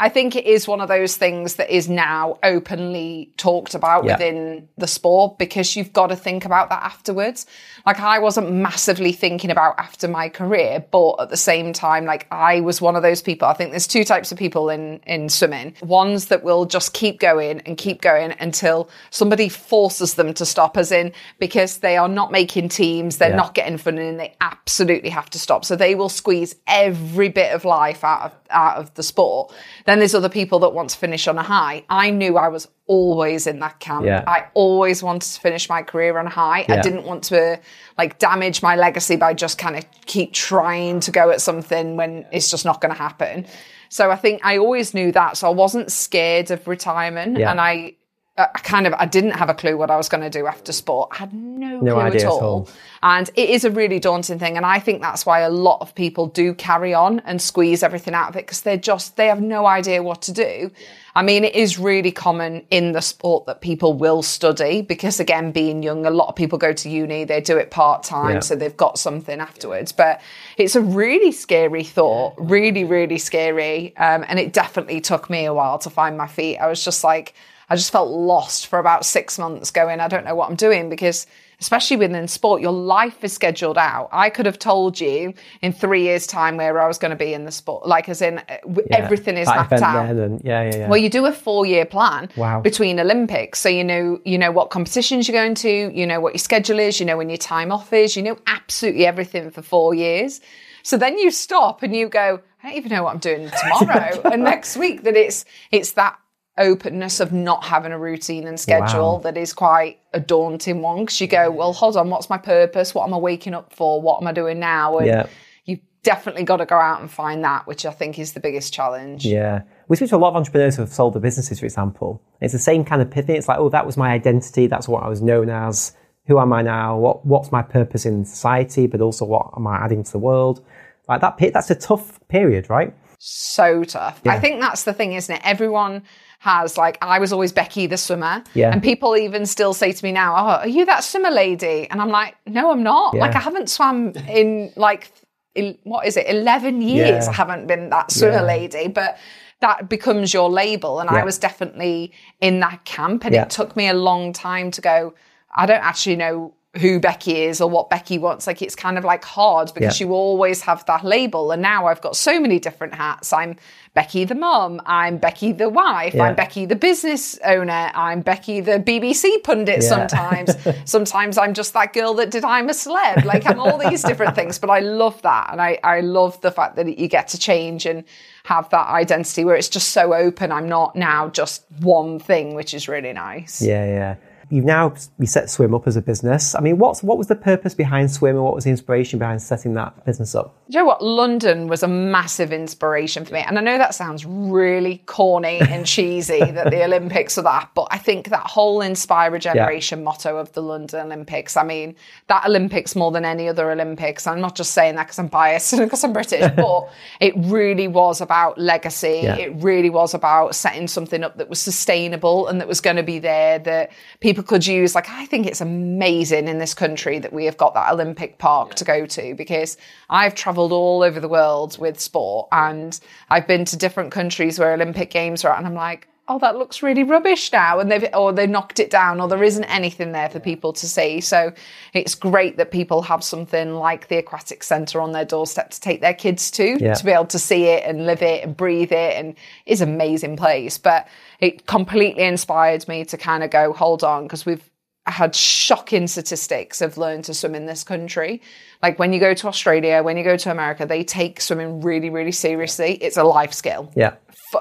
I 0.00 0.08
think 0.08 0.36
it 0.36 0.46
is 0.46 0.68
one 0.68 0.80
of 0.80 0.88
those 0.88 1.16
things 1.16 1.56
that 1.56 1.70
is 1.70 1.88
now 1.88 2.38
openly 2.44 3.30
talked 3.36 3.74
about 3.74 4.04
Yeah. 4.04 4.12
within 4.12 4.68
the 4.78 4.86
sport 4.86 5.38
because 5.38 5.74
you've 5.74 5.92
got 5.92 6.08
to 6.08 6.16
think 6.16 6.44
about 6.44 6.68
that 6.70 6.82
afterwards. 6.84 7.46
Like 7.84 7.98
I 7.98 8.20
wasn't 8.20 8.52
massively 8.52 9.10
thinking 9.12 9.50
about 9.50 9.74
after 9.78 10.06
my 10.06 10.28
career, 10.28 10.84
but 10.92 11.16
at 11.18 11.30
the 11.30 11.36
same 11.36 11.72
time, 11.72 12.04
like 12.04 12.26
I 12.30 12.60
was 12.60 12.80
one 12.80 12.94
of 12.94 13.02
those 13.02 13.22
people. 13.22 13.48
I 13.48 13.54
think 13.54 13.70
there's 13.70 13.88
two 13.88 14.04
types 14.04 14.30
of 14.30 14.38
people 14.38 14.70
in 14.70 15.00
in 15.06 15.28
swimming. 15.28 15.74
Ones 15.82 16.26
that 16.26 16.44
will 16.44 16.64
just 16.64 16.92
keep 16.92 17.18
going 17.18 17.60
and 17.66 17.76
keep 17.76 18.00
going 18.00 18.34
until 18.38 18.88
somebody 19.10 19.48
forces 19.48 20.14
them 20.14 20.32
to 20.34 20.46
stop, 20.46 20.76
as 20.76 20.92
in 20.92 21.12
because 21.40 21.78
they 21.78 21.96
are 21.96 22.08
not 22.08 22.30
making 22.30 22.68
teams, 22.68 23.16
they're 23.18 23.30
Yeah. 23.30 23.36
not 23.36 23.54
getting 23.54 23.78
funding, 23.78 24.08
and 24.08 24.20
they 24.20 24.34
absolutely 24.40 25.10
have 25.10 25.28
to 25.30 25.38
stop. 25.40 25.64
So 25.64 25.74
they 25.74 25.94
will 25.96 26.08
squeeze 26.08 26.54
every 26.68 27.30
bit 27.30 27.52
of 27.52 27.64
life 27.64 28.04
out 28.04 28.22
of 28.26 28.32
out 28.50 28.76
of 28.78 28.94
the 28.94 29.02
sport. 29.02 29.52
Then 29.88 30.00
there's 30.00 30.14
other 30.14 30.28
people 30.28 30.58
that 30.58 30.74
want 30.74 30.90
to 30.90 30.98
finish 30.98 31.26
on 31.26 31.38
a 31.38 31.42
high. 31.42 31.82
I 31.88 32.10
knew 32.10 32.36
I 32.36 32.48
was 32.48 32.68
always 32.86 33.46
in 33.46 33.58
that 33.60 33.80
camp. 33.80 34.04
Yeah. 34.04 34.22
I 34.26 34.44
always 34.52 35.02
wanted 35.02 35.32
to 35.32 35.40
finish 35.40 35.66
my 35.70 35.82
career 35.82 36.18
on 36.18 36.26
a 36.26 36.30
high. 36.30 36.66
I 36.68 36.82
didn't 36.82 37.04
want 37.04 37.24
to 37.24 37.58
like 37.96 38.18
damage 38.18 38.62
my 38.62 38.76
legacy 38.76 39.16
by 39.16 39.32
just 39.32 39.56
kind 39.56 39.76
of 39.76 39.86
keep 40.04 40.34
trying 40.34 41.00
to 41.00 41.10
go 41.10 41.30
at 41.30 41.40
something 41.40 41.96
when 41.96 42.26
it's 42.32 42.50
just 42.50 42.66
not 42.66 42.82
going 42.82 42.92
to 42.94 42.98
happen. 42.98 43.46
So 43.88 44.10
I 44.10 44.16
think 44.16 44.44
I 44.44 44.58
always 44.58 44.92
knew 44.92 45.10
that. 45.12 45.38
So 45.38 45.48
I 45.48 45.54
wasn't 45.54 45.90
scared 45.90 46.50
of 46.50 46.68
retirement, 46.68 47.38
Yeah. 47.38 47.50
and 47.50 47.58
I. 47.58 47.94
I 48.38 48.58
kind 48.62 48.86
of 48.86 48.94
I 48.94 49.06
didn't 49.06 49.32
have 49.32 49.48
a 49.50 49.54
clue 49.54 49.76
what 49.76 49.90
I 49.90 49.96
was 49.96 50.08
going 50.08 50.22
to 50.22 50.30
do 50.30 50.46
after 50.46 50.72
sport. 50.72 51.08
I 51.12 51.16
had 51.16 51.32
no, 51.32 51.80
No 51.80 51.94
clue 51.94 52.02
idea 52.02 52.20
at 52.20 52.26
at 52.26 52.30
all. 52.30 52.40
all. 52.42 52.68
And 53.02 53.28
it 53.36 53.50
is 53.50 53.64
a 53.64 53.70
really 53.70 53.98
daunting 54.00 54.38
thing. 54.38 54.56
And 54.56 54.64
I 54.64 54.78
think 54.80 55.02
that's 55.02 55.26
why 55.26 55.40
a 55.40 55.50
lot 55.50 55.80
of 55.80 55.94
people 55.94 56.26
do 56.26 56.54
carry 56.54 56.94
on 56.94 57.20
and 57.20 57.40
squeeze 57.42 57.82
everything 57.82 58.14
out 58.14 58.28
of 58.30 58.36
it 58.36 58.46
because 58.46 58.62
they're 58.62 58.76
just, 58.76 59.16
they 59.16 59.26
have 59.26 59.40
no 59.40 59.66
idea 59.66 60.02
what 60.02 60.22
to 60.22 60.32
do. 60.32 60.70
I 61.14 61.22
mean, 61.22 61.44
it 61.44 61.54
is 61.54 61.78
really 61.78 62.12
common 62.12 62.64
in 62.70 62.92
the 62.92 63.00
sport 63.00 63.46
that 63.46 63.60
people 63.60 63.92
will 63.92 64.22
study 64.22 64.82
because, 64.82 65.18
again, 65.20 65.50
being 65.52 65.82
young, 65.82 66.06
a 66.06 66.10
lot 66.10 66.28
of 66.28 66.36
people 66.36 66.58
go 66.58 66.72
to 66.72 66.88
uni, 66.88 67.24
they 67.24 67.40
do 67.40 67.56
it 67.56 67.70
part 67.72 68.02
time, 68.04 68.34
Yeah. 68.34 68.40
so 68.40 68.54
they've 68.56 68.76
got 68.76 68.98
something 68.98 69.40
afterwards. 69.40 69.90
But 69.92 70.20
it's 70.56 70.76
a 70.76 70.80
really 70.80 71.32
scary 71.32 71.82
thought, 71.84 72.34
really, 72.38 72.84
really 72.84 73.18
scary. 73.18 73.96
Um, 73.96 74.24
and 74.28 74.38
it 74.38 74.52
definitely 74.52 75.00
took 75.00 75.28
me 75.28 75.44
a 75.44 75.54
while 75.54 75.78
to 75.80 75.90
find 75.90 76.16
my 76.16 76.28
feet. 76.28 76.58
I 76.58 76.66
was 76.68 76.84
just 76.84 77.02
like, 77.02 77.34
I 77.70 77.76
just 77.76 77.90
felt 77.92 78.08
lost 78.10 78.66
for 78.68 78.78
about 78.78 79.04
six 79.04 79.38
months 79.38 79.70
going, 79.70 80.00
I 80.00 80.08
don't 80.08 80.24
know 80.24 80.34
what 80.34 80.48
I'm 80.48 80.56
doing 80.56 80.88
because 80.88 81.26
especially 81.60 81.96
within 81.96 82.28
sport, 82.28 82.62
your 82.62 82.72
life 82.72 83.24
is 83.24 83.32
scheduled 83.32 83.76
out. 83.76 84.08
I 84.12 84.30
could 84.30 84.46
have 84.46 84.58
told 84.60 85.00
you 85.00 85.34
in 85.60 85.72
three 85.72 86.02
years' 86.02 86.24
time 86.26 86.56
where 86.56 86.80
I 86.80 86.86
was 86.86 86.98
going 86.98 87.10
to 87.10 87.16
be 87.16 87.34
in 87.34 87.44
the 87.44 87.50
sport, 87.50 87.84
like 87.86 88.08
as 88.08 88.22
in 88.22 88.38
uh, 88.38 88.42
Yeah. 88.48 88.82
everything 88.90 89.36
is 89.36 89.48
mapped 89.48 89.72
out. 89.72 90.14
yeah, 90.44 90.62
yeah, 90.62 90.76
yeah. 90.76 90.88
Well, 90.88 90.98
you 90.98 91.10
do 91.10 91.26
a 91.26 91.32
four-year 91.32 91.84
plan 91.84 92.28
Wow. 92.36 92.60
between 92.60 93.00
Olympics, 93.00 93.58
so 93.58 93.68
you 93.68 93.82
know 93.84 94.20
you 94.24 94.38
know 94.38 94.52
what 94.52 94.70
competitions 94.70 95.26
you're 95.26 95.40
going 95.40 95.56
to, 95.56 95.92
you 95.92 96.06
know 96.06 96.20
what 96.20 96.32
your 96.34 96.38
schedule 96.38 96.78
is, 96.78 97.00
you 97.00 97.06
know 97.06 97.16
when 97.16 97.28
your 97.28 97.38
time 97.38 97.72
off 97.72 97.92
is, 97.92 98.16
you 98.16 98.22
know 98.22 98.38
absolutely 98.46 99.04
everything 99.04 99.50
for 99.50 99.62
four 99.62 99.94
years. 99.94 100.40
So 100.84 100.96
then 100.96 101.18
you 101.18 101.30
stop 101.32 101.82
and 101.82 101.94
you 101.94 102.08
go, 102.08 102.40
I 102.62 102.68
don't 102.68 102.76
even 102.76 102.92
know 102.92 103.02
what 103.02 103.12
I'm 103.14 103.18
doing 103.18 103.50
tomorrow 103.78 104.20
and 104.32 104.44
next 104.44 104.76
week. 104.76 105.02
That 105.02 105.16
it's 105.16 105.44
it's 105.72 105.92
that 105.92 106.16
openness 106.58 107.20
of 107.20 107.32
not 107.32 107.64
having 107.64 107.92
a 107.92 107.98
routine 107.98 108.46
and 108.46 108.58
schedule 108.58 109.14
Wow. 109.14 109.20
that 109.22 109.36
is 109.36 109.52
quite 109.52 109.98
a 110.12 110.20
daunting 110.20 110.82
one 110.82 111.00
because 111.04 111.20
you 111.20 111.26
go, 111.26 111.50
well, 111.50 111.72
hold 111.72 111.96
on, 111.96 112.10
what's 112.10 112.28
my 112.28 112.38
purpose? 112.38 112.94
What 112.94 113.06
am 113.06 113.14
I 113.14 113.18
waking 113.18 113.54
up 113.54 113.72
for? 113.72 114.00
What 114.00 114.20
am 114.20 114.26
I 114.28 114.32
doing 114.32 114.58
now? 114.58 114.98
And 114.98 115.06
Yeah. 115.06 115.26
you've 115.64 115.80
definitely 116.02 116.44
got 116.44 116.58
to 116.58 116.66
go 116.66 116.76
out 116.76 117.00
and 117.00 117.10
find 117.10 117.42
that, 117.44 117.66
which 117.66 117.84
I 117.86 117.90
think 117.90 118.18
is 118.18 118.32
the 118.32 118.40
biggest 118.40 118.72
challenge. 118.72 119.24
Yeah. 119.24 119.62
We 119.88 119.96
speak 119.96 120.10
to 120.10 120.16
a 120.16 120.18
lot 120.18 120.30
of 120.30 120.36
entrepreneurs 120.36 120.76
who 120.76 120.82
have 120.82 120.92
sold 120.92 121.14
their 121.14 121.20
businesses, 121.22 121.60
for 121.60 121.66
example. 121.66 122.22
It's 122.40 122.52
the 122.52 122.58
same 122.58 122.84
kind 122.84 123.00
of 123.00 123.10
pivot. 123.10 123.36
It's 123.36 123.48
like, 123.48 123.58
oh, 123.58 123.68
that 123.70 123.86
was 123.86 123.96
my 123.96 124.10
identity. 124.12 124.66
That's 124.66 124.86
what 124.88 125.02
I 125.02 125.08
was 125.08 125.22
known 125.22 125.48
as. 125.50 125.94
Who 126.26 126.38
am 126.38 126.52
I 126.52 126.60
now? 126.60 126.98
What 126.98 127.24
What's 127.24 127.50
my 127.50 127.62
purpose 127.62 128.04
in 128.04 128.24
society? 128.26 128.86
But 128.86 129.00
also, 129.00 129.24
what 129.24 129.50
am 129.56 129.66
I 129.66 129.76
adding 129.82 130.04
to 130.04 130.12
the 130.12 130.18
world? 130.18 130.62
Like 131.08 131.22
that. 131.22 131.38
That's 131.54 131.70
a 131.70 131.74
tough 131.74 132.20
period, 132.28 132.68
right? 132.68 132.92
so 133.20 133.82
tough. 133.82 134.20
I 134.26 134.38
think 134.38 134.60
that's 134.60 134.84
the 134.84 134.92
thing, 134.92 135.14
isn't 135.14 135.34
it? 135.34 135.40
Everyone 135.44 136.02
has 136.38 136.78
like 136.78 136.96
I 137.02 137.18
was 137.18 137.32
always 137.32 137.52
Becky 137.52 137.86
the 137.86 137.96
swimmer, 137.96 138.42
Yeah. 138.54 138.70
and 138.72 138.82
people 138.82 139.16
even 139.16 139.44
still 139.46 139.74
say 139.74 139.92
to 139.92 140.04
me 140.04 140.12
now, 140.12 140.34
"Oh, 140.36 140.48
are 140.62 140.68
you 140.68 140.84
that 140.86 141.02
swimmer 141.04 141.30
lady?" 141.30 141.88
And 141.90 142.00
I'm 142.00 142.10
like, 142.10 142.36
"No, 142.46 142.70
I'm 142.70 142.82
not. 142.82 143.14
Yeah. 143.14 143.20
Like 143.20 143.34
I 143.34 143.40
haven't 143.40 143.68
swam 143.68 144.12
in 144.28 144.72
like 144.76 145.10
el- 145.56 145.74
what 145.82 146.06
is 146.06 146.16
it, 146.16 146.28
eleven 146.28 146.80
years? 146.80 147.24
Yeah. 147.24 147.30
I 147.30 147.34
haven't 147.34 147.66
been 147.66 147.90
that 147.90 148.10
swimmer 148.12 148.42
lady, 148.42 148.88
but." 148.88 149.18
That 149.60 149.88
becomes 149.88 150.32
your 150.32 150.48
label. 150.48 151.00
And. 151.00 151.10
I 151.10 151.24
was 151.24 151.36
definitely 151.36 152.12
in 152.40 152.60
that 152.60 152.84
camp. 152.84 153.24
And 153.24 153.34
it 153.34 153.50
took 153.50 153.74
me 153.74 153.88
a 153.88 153.92
long 153.92 154.32
time 154.32 154.70
to 154.70 154.80
go, 154.80 155.14
I 155.56 155.66
don't 155.66 155.82
actually 155.82 156.14
know 156.14 156.54
who 156.76 157.00
Becky 157.00 157.42
is 157.44 157.60
or 157.62 157.70
what 157.70 157.88
Becky 157.88 158.18
wants. 158.18 158.46
Like 158.46 158.60
it's 158.60 158.76
kind 158.76 158.98
of 158.98 159.04
like 159.04 159.24
hard 159.24 159.72
because 159.74 159.98
Yeah. 159.98 160.06
you 160.06 160.12
always 160.12 160.60
have 160.62 160.84
that 160.84 161.02
label. 161.02 161.50
And 161.50 161.62
now 161.62 161.86
I've 161.86 162.02
got 162.02 162.14
so 162.14 162.38
many 162.38 162.58
different 162.58 162.94
hats. 162.94 163.32
I'm 163.32 163.56
Becky 163.94 164.24
the 164.26 164.34
mum. 164.34 164.80
I'm 164.84 165.16
Becky 165.16 165.52
the 165.52 165.70
wife. 165.70 166.12
Yeah. 166.14 166.24
I'm 166.24 166.34
Becky 166.36 166.66
the 166.66 166.76
business 166.76 167.38
owner. 167.42 167.90
I'm 167.94 168.20
Becky 168.20 168.60
the 168.60 168.78
BBC 168.78 169.42
pundit 169.44 169.82
Yeah. 169.82 169.88
sometimes. 169.88 170.54
sometimes 170.84 171.38
I'm 171.38 171.54
just 171.54 171.72
that 171.72 171.94
girl 171.94 172.12
that 172.14 172.30
did 172.30 172.44
I'm 172.44 172.68
a 172.68 172.72
celeb. 172.72 173.24
Like 173.24 173.46
I'm 173.46 173.58
all 173.58 173.78
these 173.78 174.02
different 174.02 174.34
things. 174.34 174.58
But 174.58 174.68
I 174.68 174.80
love 174.80 175.20
that. 175.22 175.48
And 175.50 175.62
I, 175.62 175.78
I 175.82 176.00
love 176.02 176.38
the 176.42 176.50
fact 176.50 176.76
that 176.76 176.98
you 176.98 177.08
get 177.08 177.28
to 177.28 177.38
change 177.38 177.86
and 177.86 178.04
have 178.44 178.68
that 178.70 178.88
identity 178.88 179.42
where 179.44 179.56
it's 179.56 179.70
just 179.70 179.88
so 179.88 180.12
open. 180.12 180.52
I'm 180.52 180.68
not 180.68 180.94
now 180.94 181.28
just 181.30 181.64
one 181.80 182.18
thing, 182.18 182.54
which 182.54 182.74
is 182.74 182.88
really 182.88 183.14
nice. 183.14 183.62
Yeah, 183.62 183.86
yeah. 183.86 184.14
You've 184.50 184.64
now 184.64 184.94
you 185.18 185.26
set 185.26 185.50
Swim 185.50 185.74
up 185.74 185.86
as 185.86 185.96
a 185.96 186.02
business. 186.02 186.54
I 186.54 186.60
mean, 186.60 186.78
what's 186.78 187.02
what 187.02 187.18
was 187.18 187.26
the 187.26 187.36
purpose 187.36 187.74
behind 187.74 188.10
Swim, 188.10 188.36
and 188.36 188.44
what 188.44 188.54
was 188.54 188.64
the 188.64 188.70
inspiration 188.70 189.18
behind 189.18 189.42
setting 189.42 189.74
that 189.74 190.04
business 190.04 190.34
up? 190.34 190.54
Do 190.68 190.76
you 190.76 190.82
know 190.82 190.86
what? 190.86 191.02
London 191.02 191.66
was 191.66 191.82
a 191.82 191.88
massive 191.88 192.52
inspiration 192.52 193.24
for 193.24 193.34
me. 193.34 193.40
And 193.40 193.58
I 193.58 193.62
know 193.62 193.78
that 193.78 193.94
sounds 193.94 194.26
really 194.26 194.98
corny 195.06 195.60
and 195.60 195.86
cheesy 195.86 196.38
that 196.50 196.70
the 196.70 196.84
Olympics 196.84 197.38
are 197.38 197.42
that, 197.42 197.70
but 197.74 197.88
I 197.90 197.96
think 197.96 198.28
that 198.28 198.46
whole 198.46 198.82
inspire 198.82 199.34
a 199.34 199.38
generation 199.38 200.04
motto 200.04 200.36
of 200.36 200.52
the 200.52 200.62
London 200.62 201.06
Olympics, 201.06 201.56
I 201.56 201.62
mean, 201.62 201.96
that 202.26 202.44
Olympics 202.46 202.94
more 202.94 203.10
than 203.10 203.24
any 203.24 203.48
other 203.48 203.70
Olympics, 203.70 204.26
I'm 204.26 204.40
not 204.40 204.56
just 204.56 204.72
saying 204.72 204.96
that 204.96 205.04
because 205.04 205.18
I'm 205.18 205.28
biased 205.28 205.72
and 205.74 205.82
because 205.82 206.04
I'm 206.04 206.12
British, 206.12 206.52
but 206.56 206.92
it 207.20 207.32
really 207.36 207.88
was 207.88 208.20
about 208.20 208.58
legacy. 208.58 209.20
Yeah. 209.22 209.36
It 209.36 209.54
really 209.56 209.90
was 209.90 210.12
about 210.12 210.54
setting 210.54 210.86
something 210.86 211.24
up 211.24 211.38
that 211.38 211.48
was 211.48 211.60
sustainable 211.60 212.46
and 212.46 212.60
that 212.60 212.68
was 212.68 212.82
going 212.82 212.96
to 212.96 213.02
be 213.02 213.18
there 213.18 213.58
that 213.60 213.90
people 214.20 214.37
could 214.42 214.66
use. 214.66 214.94
Like, 214.94 215.08
I 215.10 215.26
think 215.26 215.46
it's 215.46 215.60
amazing 215.60 216.48
in 216.48 216.58
this 216.58 216.74
country 216.74 217.18
that 217.18 217.32
we 217.32 217.44
have 217.46 217.56
got 217.56 217.74
that 217.74 217.92
Olympic 217.92 218.38
park 218.38 218.74
to 218.76 218.84
go 218.84 219.06
to 219.06 219.34
because 219.34 219.76
I've 220.10 220.34
traveled 220.34 220.72
all 220.72 221.02
over 221.02 221.20
the 221.20 221.28
world 221.28 221.78
with 221.78 222.00
sport 222.00 222.48
and 222.52 222.98
I've 223.30 223.46
been 223.46 223.64
to 223.66 223.76
different 223.76 224.12
countries 224.12 224.58
where 224.58 224.72
Olympic 224.72 225.10
Games 225.10 225.44
are 225.44 225.52
at, 225.52 225.58
and 225.58 225.66
I'm 225.66 225.74
like, 225.74 226.08
oh, 226.30 226.38
that 226.38 226.58
looks 226.58 226.82
really 226.82 227.04
rubbish 227.04 227.50
now, 227.52 227.78
and 227.80 227.90
they've 227.90 228.06
or 228.12 228.34
they 228.34 228.46
knocked 228.46 228.78
it 228.78 228.90
down, 228.90 229.18
or 229.18 229.28
there 229.28 229.42
isn't 229.42 229.64
anything 229.64 230.12
there 230.12 230.28
for 230.28 230.38
people 230.38 230.74
to 230.74 230.86
see. 230.86 231.22
So 231.22 231.54
it's 231.94 232.14
great 232.14 232.58
that 232.58 232.70
people 232.70 233.00
have 233.00 233.24
something 233.24 233.72
like 233.76 234.08
the 234.08 234.18
aquatic 234.18 234.62
centre 234.62 235.00
on 235.00 235.12
their 235.12 235.24
doorstep 235.24 235.70
to 235.70 235.80
take 235.80 236.02
their 236.02 236.12
kids 236.12 236.50
to, 236.50 236.76
Yeah. 236.78 236.92
to 236.92 237.02
be 237.02 237.12
able 237.12 237.24
to 237.28 237.38
see 237.38 237.64
it 237.64 237.82
and 237.86 238.04
live 238.04 238.20
it 238.20 238.44
and 238.44 238.54
breathe 238.54 238.92
it, 238.92 239.16
and 239.16 239.36
it's 239.64 239.80
an 239.80 239.88
amazing 239.88 240.36
place. 240.36 240.76
But 240.76 241.08
it 241.38 241.66
completely 241.66 242.24
inspired 242.24 242.86
me 242.88 243.04
to 243.06 243.16
kind 243.16 243.42
of 243.42 243.50
go, 243.50 243.72
hold 243.72 244.02
on, 244.04 244.24
because 244.24 244.44
we've 244.44 244.68
had 245.06 245.34
shocking 245.34 246.06
statistics 246.06 246.80
of 246.80 246.98
learn 246.98 247.22
to 247.22 247.32
swim 247.32 247.54
in 247.54 247.66
this 247.66 247.82
country. 247.82 248.42
Like 248.82 248.98
when 248.98 249.12
you 249.12 249.20
go 249.20 249.34
to 249.34 249.48
Australia, 249.48 250.02
when 250.02 250.16
you 250.16 250.24
go 250.24 250.36
to 250.36 250.50
America, 250.50 250.86
they 250.86 251.02
take 251.02 251.40
swimming 251.40 251.80
really, 251.80 252.10
really 252.10 252.32
seriously. 252.32 252.94
It's 252.94 253.16
a 253.16 253.24
life 253.24 253.52
skill 253.52 253.90
Yeah, 253.96 254.14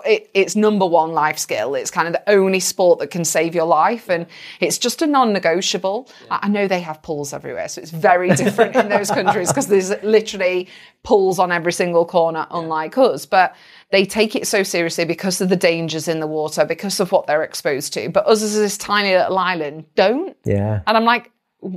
it, 0.05 0.29
it's 0.34 0.55
number 0.55 0.86
one 0.86 1.12
life 1.12 1.38
skill. 1.38 1.75
It's 1.75 1.91
kind 1.91 2.07
of 2.07 2.13
the 2.13 2.29
only 2.29 2.60
sport 2.60 3.00
that 3.00 3.07
can 3.07 3.25
save 3.25 3.55
your 3.55 3.65
life, 3.65 4.10
and 4.10 4.25
it's 4.60 4.77
just 4.77 5.01
a 5.01 5.07
non-negotiable. 5.07 6.10
I 6.31 6.39
I 6.43 6.50
know 6.50 6.67
they 6.67 6.79
have 6.79 7.01
pools 7.01 7.34
everywhere, 7.34 7.67
so 7.67 7.81
it's 7.81 7.91
very 7.91 8.29
different 8.36 8.75
in 8.75 8.89
those 8.89 9.12
countries 9.12 9.50
because 9.50 9.67
there's 9.67 9.91
literally 10.03 10.67
pools 11.03 11.39
on 11.39 11.51
every 11.51 11.74
single 11.74 12.05
corner, 12.05 12.48
unlike 12.51 12.98
us. 12.98 13.25
But 13.25 13.55
they 13.91 14.06
take 14.06 14.36
it 14.36 14.48
so 14.48 14.63
seriously 14.63 15.06
because 15.06 15.39
of 15.39 15.50
the 15.50 15.56
dangers 15.56 16.08
in 16.08 16.20
the 16.20 16.27
water, 16.27 16.65
because 16.65 17.00
of 17.00 17.12
what 17.12 17.27
they're 17.27 17.44
exposed 17.44 17.94
to. 17.94 18.10
But 18.10 18.27
us 18.27 18.41
as 18.41 18.56
this 18.56 18.77
tiny 18.77 19.15
little 19.15 19.38
island 19.38 19.86
don't. 19.96 20.36
yeah, 20.44 20.82
And 20.86 20.98
I'm 20.98 21.06
like, 21.06 21.32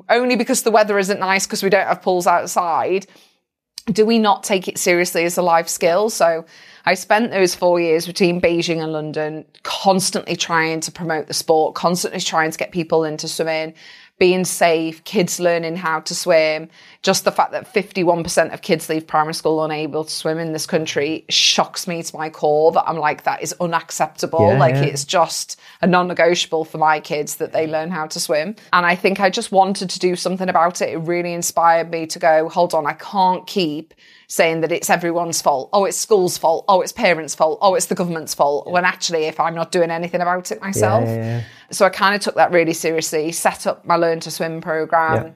only 0.08 0.36
because 0.36 0.62
the 0.62 0.70
weather 0.70 0.98
isn't 0.98 1.20
nice 1.20 1.46
because 1.46 1.62
we 1.62 1.70
don't 1.70 1.86
have 1.86 2.02
pools 2.02 2.26
outside, 2.26 3.06
do 3.86 4.04
we 4.04 4.18
not 4.18 4.42
take 4.42 4.68
it 4.68 4.78
seriously 4.78 5.24
as 5.24 5.38
a 5.38 5.42
life 5.42 5.68
skill? 5.68 6.10
So 6.10 6.44
I 6.84 6.94
spent 6.94 7.30
those 7.30 7.54
four 7.54 7.80
years 7.80 8.06
between 8.06 8.40
Beijing 8.40 8.82
and 8.82 8.92
London 8.92 9.44
constantly 9.62 10.36
trying 10.36 10.80
to 10.80 10.92
promote 10.92 11.28
the 11.28 11.34
sport, 11.34 11.74
constantly 11.74 12.20
trying 12.20 12.50
to 12.50 12.58
get 12.58 12.72
people 12.72 13.04
into 13.04 13.28
swimming, 13.28 13.74
being 14.20 14.44
safe, 14.44 15.02
kids 15.04 15.40
learning 15.40 15.76
how 15.76 15.98
to 15.98 16.14
swim. 16.14 16.68
Just 17.02 17.24
the 17.24 17.32
fact 17.32 17.52
that 17.52 17.72
51% 17.72 18.52
of 18.52 18.60
kids 18.60 18.86
leave 18.90 19.06
primary 19.06 19.32
school 19.32 19.64
unable 19.64 20.04
to 20.04 20.10
swim 20.10 20.38
in 20.38 20.52
this 20.52 20.66
country 20.66 21.24
shocks 21.30 21.88
me 21.88 22.02
to 22.02 22.16
my 22.16 22.28
core 22.28 22.70
that 22.72 22.84
I'm 22.86 22.98
like, 22.98 23.24
that 23.24 23.42
is 23.42 23.54
unacceptable. 23.62 24.50
Yeah, 24.52 24.58
like 24.58 24.74
yeah. 24.74 24.84
it's 24.84 25.06
just 25.06 25.58
a 25.80 25.86
non-negotiable 25.86 26.66
for 26.66 26.76
my 26.76 27.00
kids 27.00 27.36
that 27.36 27.52
they 27.52 27.66
learn 27.66 27.90
how 27.90 28.06
to 28.08 28.20
swim. 28.20 28.54
And 28.74 28.84
I 28.84 28.94
think 28.94 29.20
I 29.20 29.30
just 29.30 29.52
wanted 29.52 29.88
to 29.88 29.98
do 29.98 30.14
something 30.14 30.50
about 30.50 30.82
it. 30.82 30.90
It 30.90 30.98
really 30.98 31.32
inspired 31.32 31.90
me 31.90 32.06
to 32.08 32.18
go, 32.18 32.50
hold 32.50 32.74
on, 32.74 32.86
I 32.86 32.92
can't 32.92 33.46
keep 33.46 33.94
saying 34.30 34.60
that 34.60 34.70
it's 34.70 34.88
everyone's 34.88 35.42
fault. 35.42 35.68
Oh, 35.72 35.84
it's 35.84 35.96
school's 35.96 36.38
fault. 36.38 36.64
Oh, 36.68 36.82
it's 36.82 36.92
parents' 36.92 37.34
fault. 37.34 37.58
Oh, 37.60 37.74
it's 37.74 37.86
the 37.86 37.96
government's 37.96 38.32
fault. 38.32 38.70
When 38.70 38.84
actually, 38.84 39.24
if 39.24 39.40
I'm 39.40 39.56
not 39.56 39.72
doing 39.72 39.90
anything 39.90 40.20
about 40.20 40.52
it 40.52 40.60
myself. 40.60 41.04
yeah, 41.04 41.16
yeah. 41.16 41.42
So 41.72 41.84
I 41.84 41.88
kind 41.88 42.14
of 42.14 42.20
took 42.20 42.36
that 42.36 42.52
really 42.52 42.72
seriously, 42.72 43.32
set 43.32 43.66
up 43.66 43.84
my 43.84 43.96
Learn 43.96 44.20
to 44.20 44.30
Swim 44.30 44.60
program. 44.60 45.24
Yeah. 45.24 45.32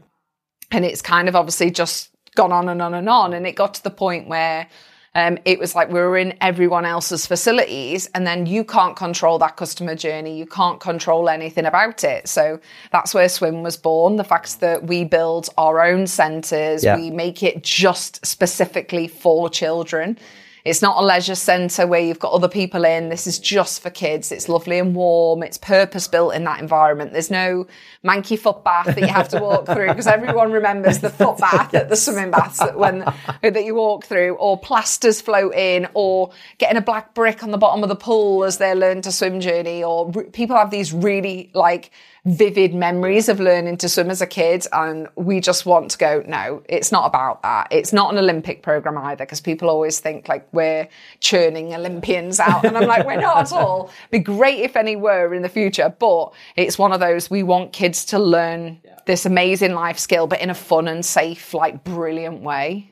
And 0.71 0.85
it's 0.85 1.03
kind 1.03 1.29
of 1.29 1.35
obviously 1.35 1.73
just 1.73 2.11
gone 2.37 2.53
on 2.53 2.69
and 2.69 2.81
on 2.81 2.95
and 2.95 3.09
on. 3.09 3.33
And 3.35 3.49
it 3.49 3.57
got 3.57 3.75
to 3.75 3.83
the 3.83 3.91
point 3.91 4.29
where 4.29 4.69
um, 5.15 5.39
it 5.45 5.59
was 5.59 5.75
like 5.75 5.89
we 5.89 6.01
were 6.01 6.17
in 6.17 6.35
everyone 6.41 6.85
else's 6.85 7.27
facilities, 7.27 8.09
and 8.15 8.27
then 8.27 8.47
you 8.47 8.65
can't 8.65 8.97
control 8.97 9.39
that 9.39 9.57
customer 9.57 9.95
journey. 9.95 10.37
You 10.37 10.47
can't 10.47 10.81
control 10.81 11.29
anything 11.29 11.67
about 11.67 12.03
it. 12.03 12.29
So 12.29 12.59
that's 12.91 13.15
where 13.15 13.29
Swim 13.29 13.63
was 13.63 13.77
born. 13.77 14.17
The 14.17 14.25
fact 14.25 14.61
that 14.61 14.85
we 14.85 15.05
build 15.05 15.49
our 15.57 15.83
own 15.83 16.07
centres, 16.07 16.83
Yeah. 16.83 16.97
we 16.97 17.11
make 17.11 17.43
it 17.43 17.63
just 17.63 18.25
specifically 18.27 19.07
for 19.09 19.49
children. 19.49 20.19
It's 20.65 20.81
not 20.81 20.97
a 20.97 21.05
leisure 21.05 21.35
centre 21.35 21.87
where 21.87 22.01
you've 22.01 22.19
got 22.19 22.33
other 22.33 22.49
people 22.49 22.87
in. 22.87 23.11
This 23.11 23.27
is 23.27 23.39
just 23.39 23.83
for 23.83 23.91
kids. 23.91 24.33
It's 24.33 24.49
lovely 24.49 24.79
and 24.79 24.95
warm. 24.95 25.43
It's 25.43 25.59
purpose 25.59 26.09
built 26.09 26.35
in 26.35 26.45
that 26.45 26.59
environment. 26.59 27.13
There's 27.13 27.31
no 27.31 27.67
manky 28.03 28.39
foot 28.39 28.65
bath 28.65 28.87
that 28.87 28.99
you 28.99 29.07
have 29.07 29.29
to 29.29 29.41
walk 29.41 29.67
through 29.67 29.89
because 29.89 30.07
everyone 30.07 30.53
remembers 30.53 31.01
the 31.01 31.11
foot 31.11 31.37
bath 31.37 31.75
at 31.75 31.91
the 31.91 31.97
swimming 31.97 32.31
baths 32.31 32.59
that 32.61 32.79
when 32.79 33.01
that 33.43 33.65
you 33.65 33.75
walk 33.75 34.07
through, 34.07 34.37
or 34.37 34.59
plasters 34.59 35.21
float 35.21 35.55
in, 35.55 35.87
or 35.93 36.31
getting 36.57 36.79
a 36.79 36.83
black 36.83 37.13
brick 37.13 37.43
on 37.43 37.51
the 37.51 37.59
bottom 37.59 37.83
of 37.83 37.91
the 37.91 37.97
pool 37.97 38.45
as 38.45 38.57
they 38.57 38.75
learn 38.75 39.03
to 39.03 39.13
swim 39.13 39.41
journey, 39.41 39.85
or 39.85 40.11
r- 40.17 40.25
people 40.25 40.57
have 40.57 40.71
these 40.71 40.95
really 40.95 41.51
like 41.53 41.91
vivid 42.27 42.75
memories 42.75 43.29
of 43.29 43.39
learning 43.39 43.77
to 43.77 43.89
swim 43.89 44.11
as 44.11 44.23
a 44.23 44.27
kid. 44.27 44.67
And 44.73 45.09
we 45.15 45.41
just 45.41 45.67
want 45.67 45.91
to 45.91 45.99
go, 45.99 46.23
no, 46.27 46.63
it's 46.69 46.91
not 46.91 47.07
about 47.07 47.43
that. 47.43 47.69
It's 47.71 47.93
not 47.93 48.13
an 48.13 48.19
Olympic 48.19 48.63
program 48.63 48.97
either, 48.97 49.25
because 49.25 49.41
people 49.41 49.69
always 49.69 50.01
think 50.01 50.29
like 50.29 50.49
we're 50.53 50.89
churning 51.21 51.75
Olympians 51.75 52.41
out. 52.41 52.65
And 52.65 52.79
I'm 52.79 52.87
like, 52.87 53.07
we're 53.07 53.21
not 53.21 53.37
at 53.39 53.53
all. 53.53 53.91
Be 54.11 54.21
great 54.21 54.61
if 54.61 54.77
any 54.77 54.97
were 54.97 55.35
in 55.35 55.43
the 55.43 55.49
future. 55.49 55.95
But 55.99 56.33
it's 56.57 56.79
one 56.79 56.93
of 56.93 57.01
those 57.01 57.29
we 57.29 57.43
want 57.43 57.73
kids 57.73 58.07
to 58.07 58.19
learn 58.19 58.81
this 59.07 59.27
amazing 59.27 59.75
life 59.75 59.99
skill, 59.99 60.27
but 60.27 60.41
in 60.41 60.49
a 60.49 60.55
fun 60.55 60.89
and 60.89 61.05
safe, 61.05 61.53
like 61.53 61.85
brilliant 61.85 62.41
way. 62.41 62.91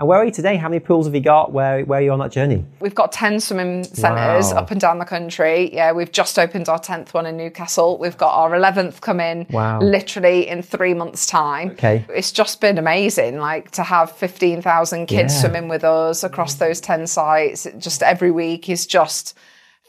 And 0.00 0.06
where 0.06 0.18
are 0.20 0.24
you 0.24 0.30
today? 0.30 0.54
How 0.56 0.68
many 0.68 0.78
pools 0.78 1.06
have 1.06 1.14
you 1.16 1.20
got? 1.20 1.50
Where, 1.52 1.84
where 1.84 1.98
are 1.98 2.02
you 2.02 2.12
on 2.12 2.20
that 2.20 2.30
journey? 2.30 2.64
We've 2.78 2.94
got 2.94 3.10
10 3.10 3.40
swimming 3.40 3.82
centres 3.82 4.52
Wow. 4.52 4.58
up 4.60 4.70
and 4.70 4.80
down 4.80 5.00
the 5.00 5.04
country. 5.04 5.74
Yeah, 5.74 5.90
we've 5.90 6.12
just 6.12 6.38
opened 6.38 6.68
our 6.68 6.78
10th 6.78 7.12
one 7.14 7.26
in 7.26 7.36
Newcastle. 7.36 7.98
We've 7.98 8.16
got 8.16 8.32
our 8.32 8.52
11th 8.52 9.00
coming 9.00 9.46
Wow. 9.50 9.80
literally 9.80 10.46
in 10.46 10.62
three 10.62 10.94
months' 10.94 11.26
time. 11.26 11.70
Okay. 11.72 12.04
It's 12.14 12.30
just 12.30 12.60
been 12.60 12.78
amazing, 12.78 13.38
like 13.40 13.72
to 13.72 13.82
have 13.82 14.12
15,000 14.12 15.06
kids 15.06 15.34
Yeah. 15.34 15.40
swimming 15.40 15.66
with 15.68 15.82
us 15.82 16.22
across 16.22 16.54
those 16.54 16.80
10 16.80 17.08
sites 17.08 17.66
just 17.78 18.00
every 18.00 18.30
week 18.30 18.68
is 18.68 18.86
just 18.86 19.36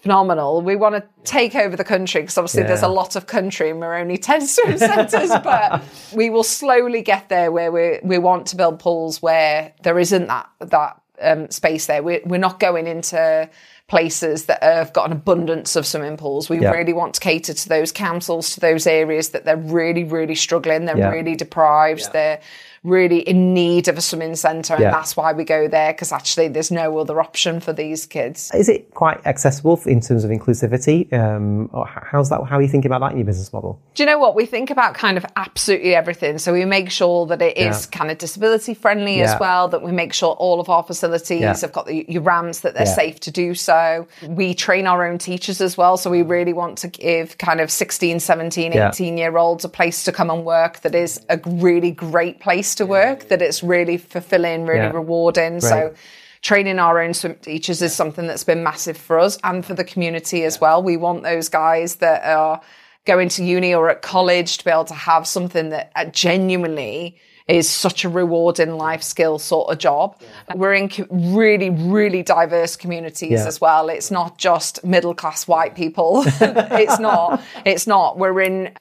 phenomenal. 0.01 0.61
We 0.61 0.75
want 0.75 0.95
to 0.95 1.03
take 1.23 1.55
over 1.55 1.75
the 1.75 1.83
country 1.83 2.21
because 2.21 2.37
obviously 2.37 2.63
there's 2.63 2.81
a 2.83 2.87
lot 2.87 3.15
of 3.15 3.27
country 3.27 3.69
and 3.69 3.79
we're 3.79 3.95
only 3.95 4.17
10 4.31 4.47
swim 4.47 4.77
centres, 4.77 5.29
but 5.43 5.83
we 6.13 6.29
will 6.29 6.43
slowly 6.43 7.01
get 7.01 7.29
there 7.29 7.51
where 7.51 7.71
we 7.71 7.99
we 8.03 8.17
want 8.17 8.47
to 8.47 8.55
build 8.55 8.79
pools 8.79 9.21
where 9.21 9.73
there 9.83 9.99
isn't 9.99 10.27
that 10.27 10.49
that 10.59 11.01
um, 11.21 11.49
space 11.51 11.85
there. 11.87 12.01
We're, 12.01 12.21
we're 12.25 12.37
not 12.37 12.59
going 12.61 12.87
into 12.87 13.49
places 13.87 14.45
that 14.45 14.61
have 14.63 14.93
got 14.93 15.07
an 15.07 15.11
abundance 15.11 15.75
of 15.75 15.85
swimming 15.85 16.15
pools. 16.15 16.49
We 16.49 16.61
Yeah. 16.61 16.71
really 16.71 16.93
want 16.93 17.15
to 17.15 17.19
cater 17.19 17.53
to 17.53 17.69
those 17.69 17.91
councils, 17.91 18.53
to 18.53 18.59
those 18.61 18.85
areas 18.87 19.29
that 19.29 19.43
they're 19.45 19.57
really, 19.57 20.03
really 20.05 20.35
struggling. 20.35 20.85
They're 20.85 20.97
Yeah. 20.97 21.09
really 21.09 21.35
deprived. 21.35 22.13
They're 22.13 22.39
really 22.83 23.19
in 23.19 23.53
need 23.53 23.87
of 23.87 23.97
a 23.97 24.01
swimming 24.01 24.35
centre. 24.35 24.73
And 24.73 24.83
Yeah. 24.83 24.91
that's 24.91 25.17
why 25.17 25.33
we 25.33 25.43
go 25.43 25.67
there 25.67 25.91
because 25.93 26.11
actually 26.11 26.47
there's 26.47 26.71
no 26.71 26.97
other 26.97 27.19
option 27.19 27.59
for 27.59 27.73
these 27.73 28.05
kids. 28.05 28.51
Is 28.53 28.69
it 28.69 28.93
quite 28.93 29.25
accessible 29.25 29.79
in 29.85 29.99
terms 30.01 30.23
of 30.23 30.31
inclusivity? 30.31 31.11
Um, 31.13 31.69
how's 32.11 32.29
that? 32.29 32.41
How 32.47 32.57
are 32.57 32.61
you 32.61 32.67
thinking 32.67 32.89
about 32.91 33.01
that 33.01 33.11
in 33.11 33.17
your 33.17 33.25
business 33.25 33.51
model? 33.51 33.79
Do 33.95 34.03
you 34.03 34.07
know 34.07 34.19
what? 34.19 34.35
We 34.35 34.45
think 34.45 34.69
about 34.69 34.93
kind 34.93 35.17
of 35.17 35.25
absolutely 35.35 35.95
everything. 35.95 36.37
So 36.37 36.53
we 36.53 36.65
make 36.65 36.89
sure 36.89 37.25
that 37.27 37.41
it 37.41 37.57
is 37.57 37.87
Yeah. 37.91 37.97
kind 37.97 38.11
of 38.11 38.17
disability 38.17 38.73
friendly 38.73 39.17
Yeah. 39.19 39.33
as 39.33 39.39
well, 39.39 39.67
that 39.69 39.81
we 39.83 39.91
make 39.91 40.13
sure 40.13 40.33
all 40.33 40.59
of 40.59 40.69
our 40.69 40.83
facilities 40.83 41.61
have 41.61 41.71
got 41.71 41.85
the, 41.87 42.05
your 42.07 42.21
RAMs, 42.21 42.61
that 42.61 42.75
they're 42.75 42.85
safe 42.85 43.19
to 43.21 43.31
do 43.31 43.53
so. 43.53 44.07
We 44.27 44.53
train 44.53 44.87
our 44.87 45.05
own 45.05 45.17
teachers 45.17 45.61
as 45.61 45.77
well. 45.77 45.97
So 45.97 46.09
we 46.09 46.21
really 46.21 46.53
want 46.53 46.77
to 46.79 46.87
give 46.87 47.37
kind 47.37 47.59
of 47.61 47.69
16, 47.71 48.19
17, 48.19 48.71
Yeah. 48.71 48.89
18 48.89 49.17
year 49.17 49.37
olds 49.37 49.65
a 49.65 49.69
place 49.69 50.03
to 50.05 50.11
come 50.11 50.29
and 50.29 50.45
work 50.45 50.81
that 50.81 50.95
is 50.95 51.21
a 51.29 51.39
really 51.45 51.91
great 51.91 52.39
place 52.39 52.68
to 52.75 52.85
work, 52.85 53.27
that 53.29 53.41
it's 53.41 53.63
really 53.63 53.97
fulfilling, 53.97 54.65
really 54.65 54.81
Yeah. 54.81 54.91
rewarding. 54.91 55.61
So 55.61 55.93
training 56.41 56.79
our 56.79 56.99
own 56.99 57.13
swim 57.13 57.35
teachers 57.35 57.81
is 57.81 57.93
something 57.95 58.27
that's 58.27 58.43
been 58.43 58.63
massive 58.63 58.97
for 58.97 59.19
us 59.19 59.37
and 59.43 59.65
for 59.65 59.73
the 59.73 59.83
community 59.83 60.43
as 60.45 60.61
well. 60.61 60.81
We 60.81 60.97
want 60.97 61.23
those 61.23 61.49
guys 61.49 61.95
that 61.95 62.23
are 62.25 62.61
going 63.05 63.29
to 63.29 63.43
uni 63.43 63.73
or 63.73 63.89
at 63.89 64.01
college 64.01 64.57
to 64.59 64.65
be 64.65 64.71
able 64.71 64.85
to 64.85 64.93
have 64.93 65.25
something 65.27 65.69
that 65.69 65.91
uh, 65.95 66.05
genuinely 66.05 67.17
is 67.49 67.67
such 67.67 68.05
a 68.05 68.09
rewarding 68.09 68.77
life 68.77 69.01
skill 69.01 69.39
sort 69.39 69.71
of 69.71 69.79
job. 69.79 70.15
We're 70.55 70.75
in 70.75 70.87
co- 70.87 71.07
really, 71.09 71.71
really 71.71 72.21
diverse 72.21 72.75
communities 72.75 73.31
Yeah. 73.31 73.47
as 73.47 73.59
well. 73.59 73.89
It's 73.89 74.11
not 74.11 74.37
just 74.37 74.85
middle 74.85 75.15
class 75.15 75.47
white 75.47 75.75
people. 75.75 76.23
it's 76.41 76.99
not. 76.99 77.41
It's 77.65 77.87
not. 77.87 78.19
We're 78.19 78.39
in, 78.41 78.71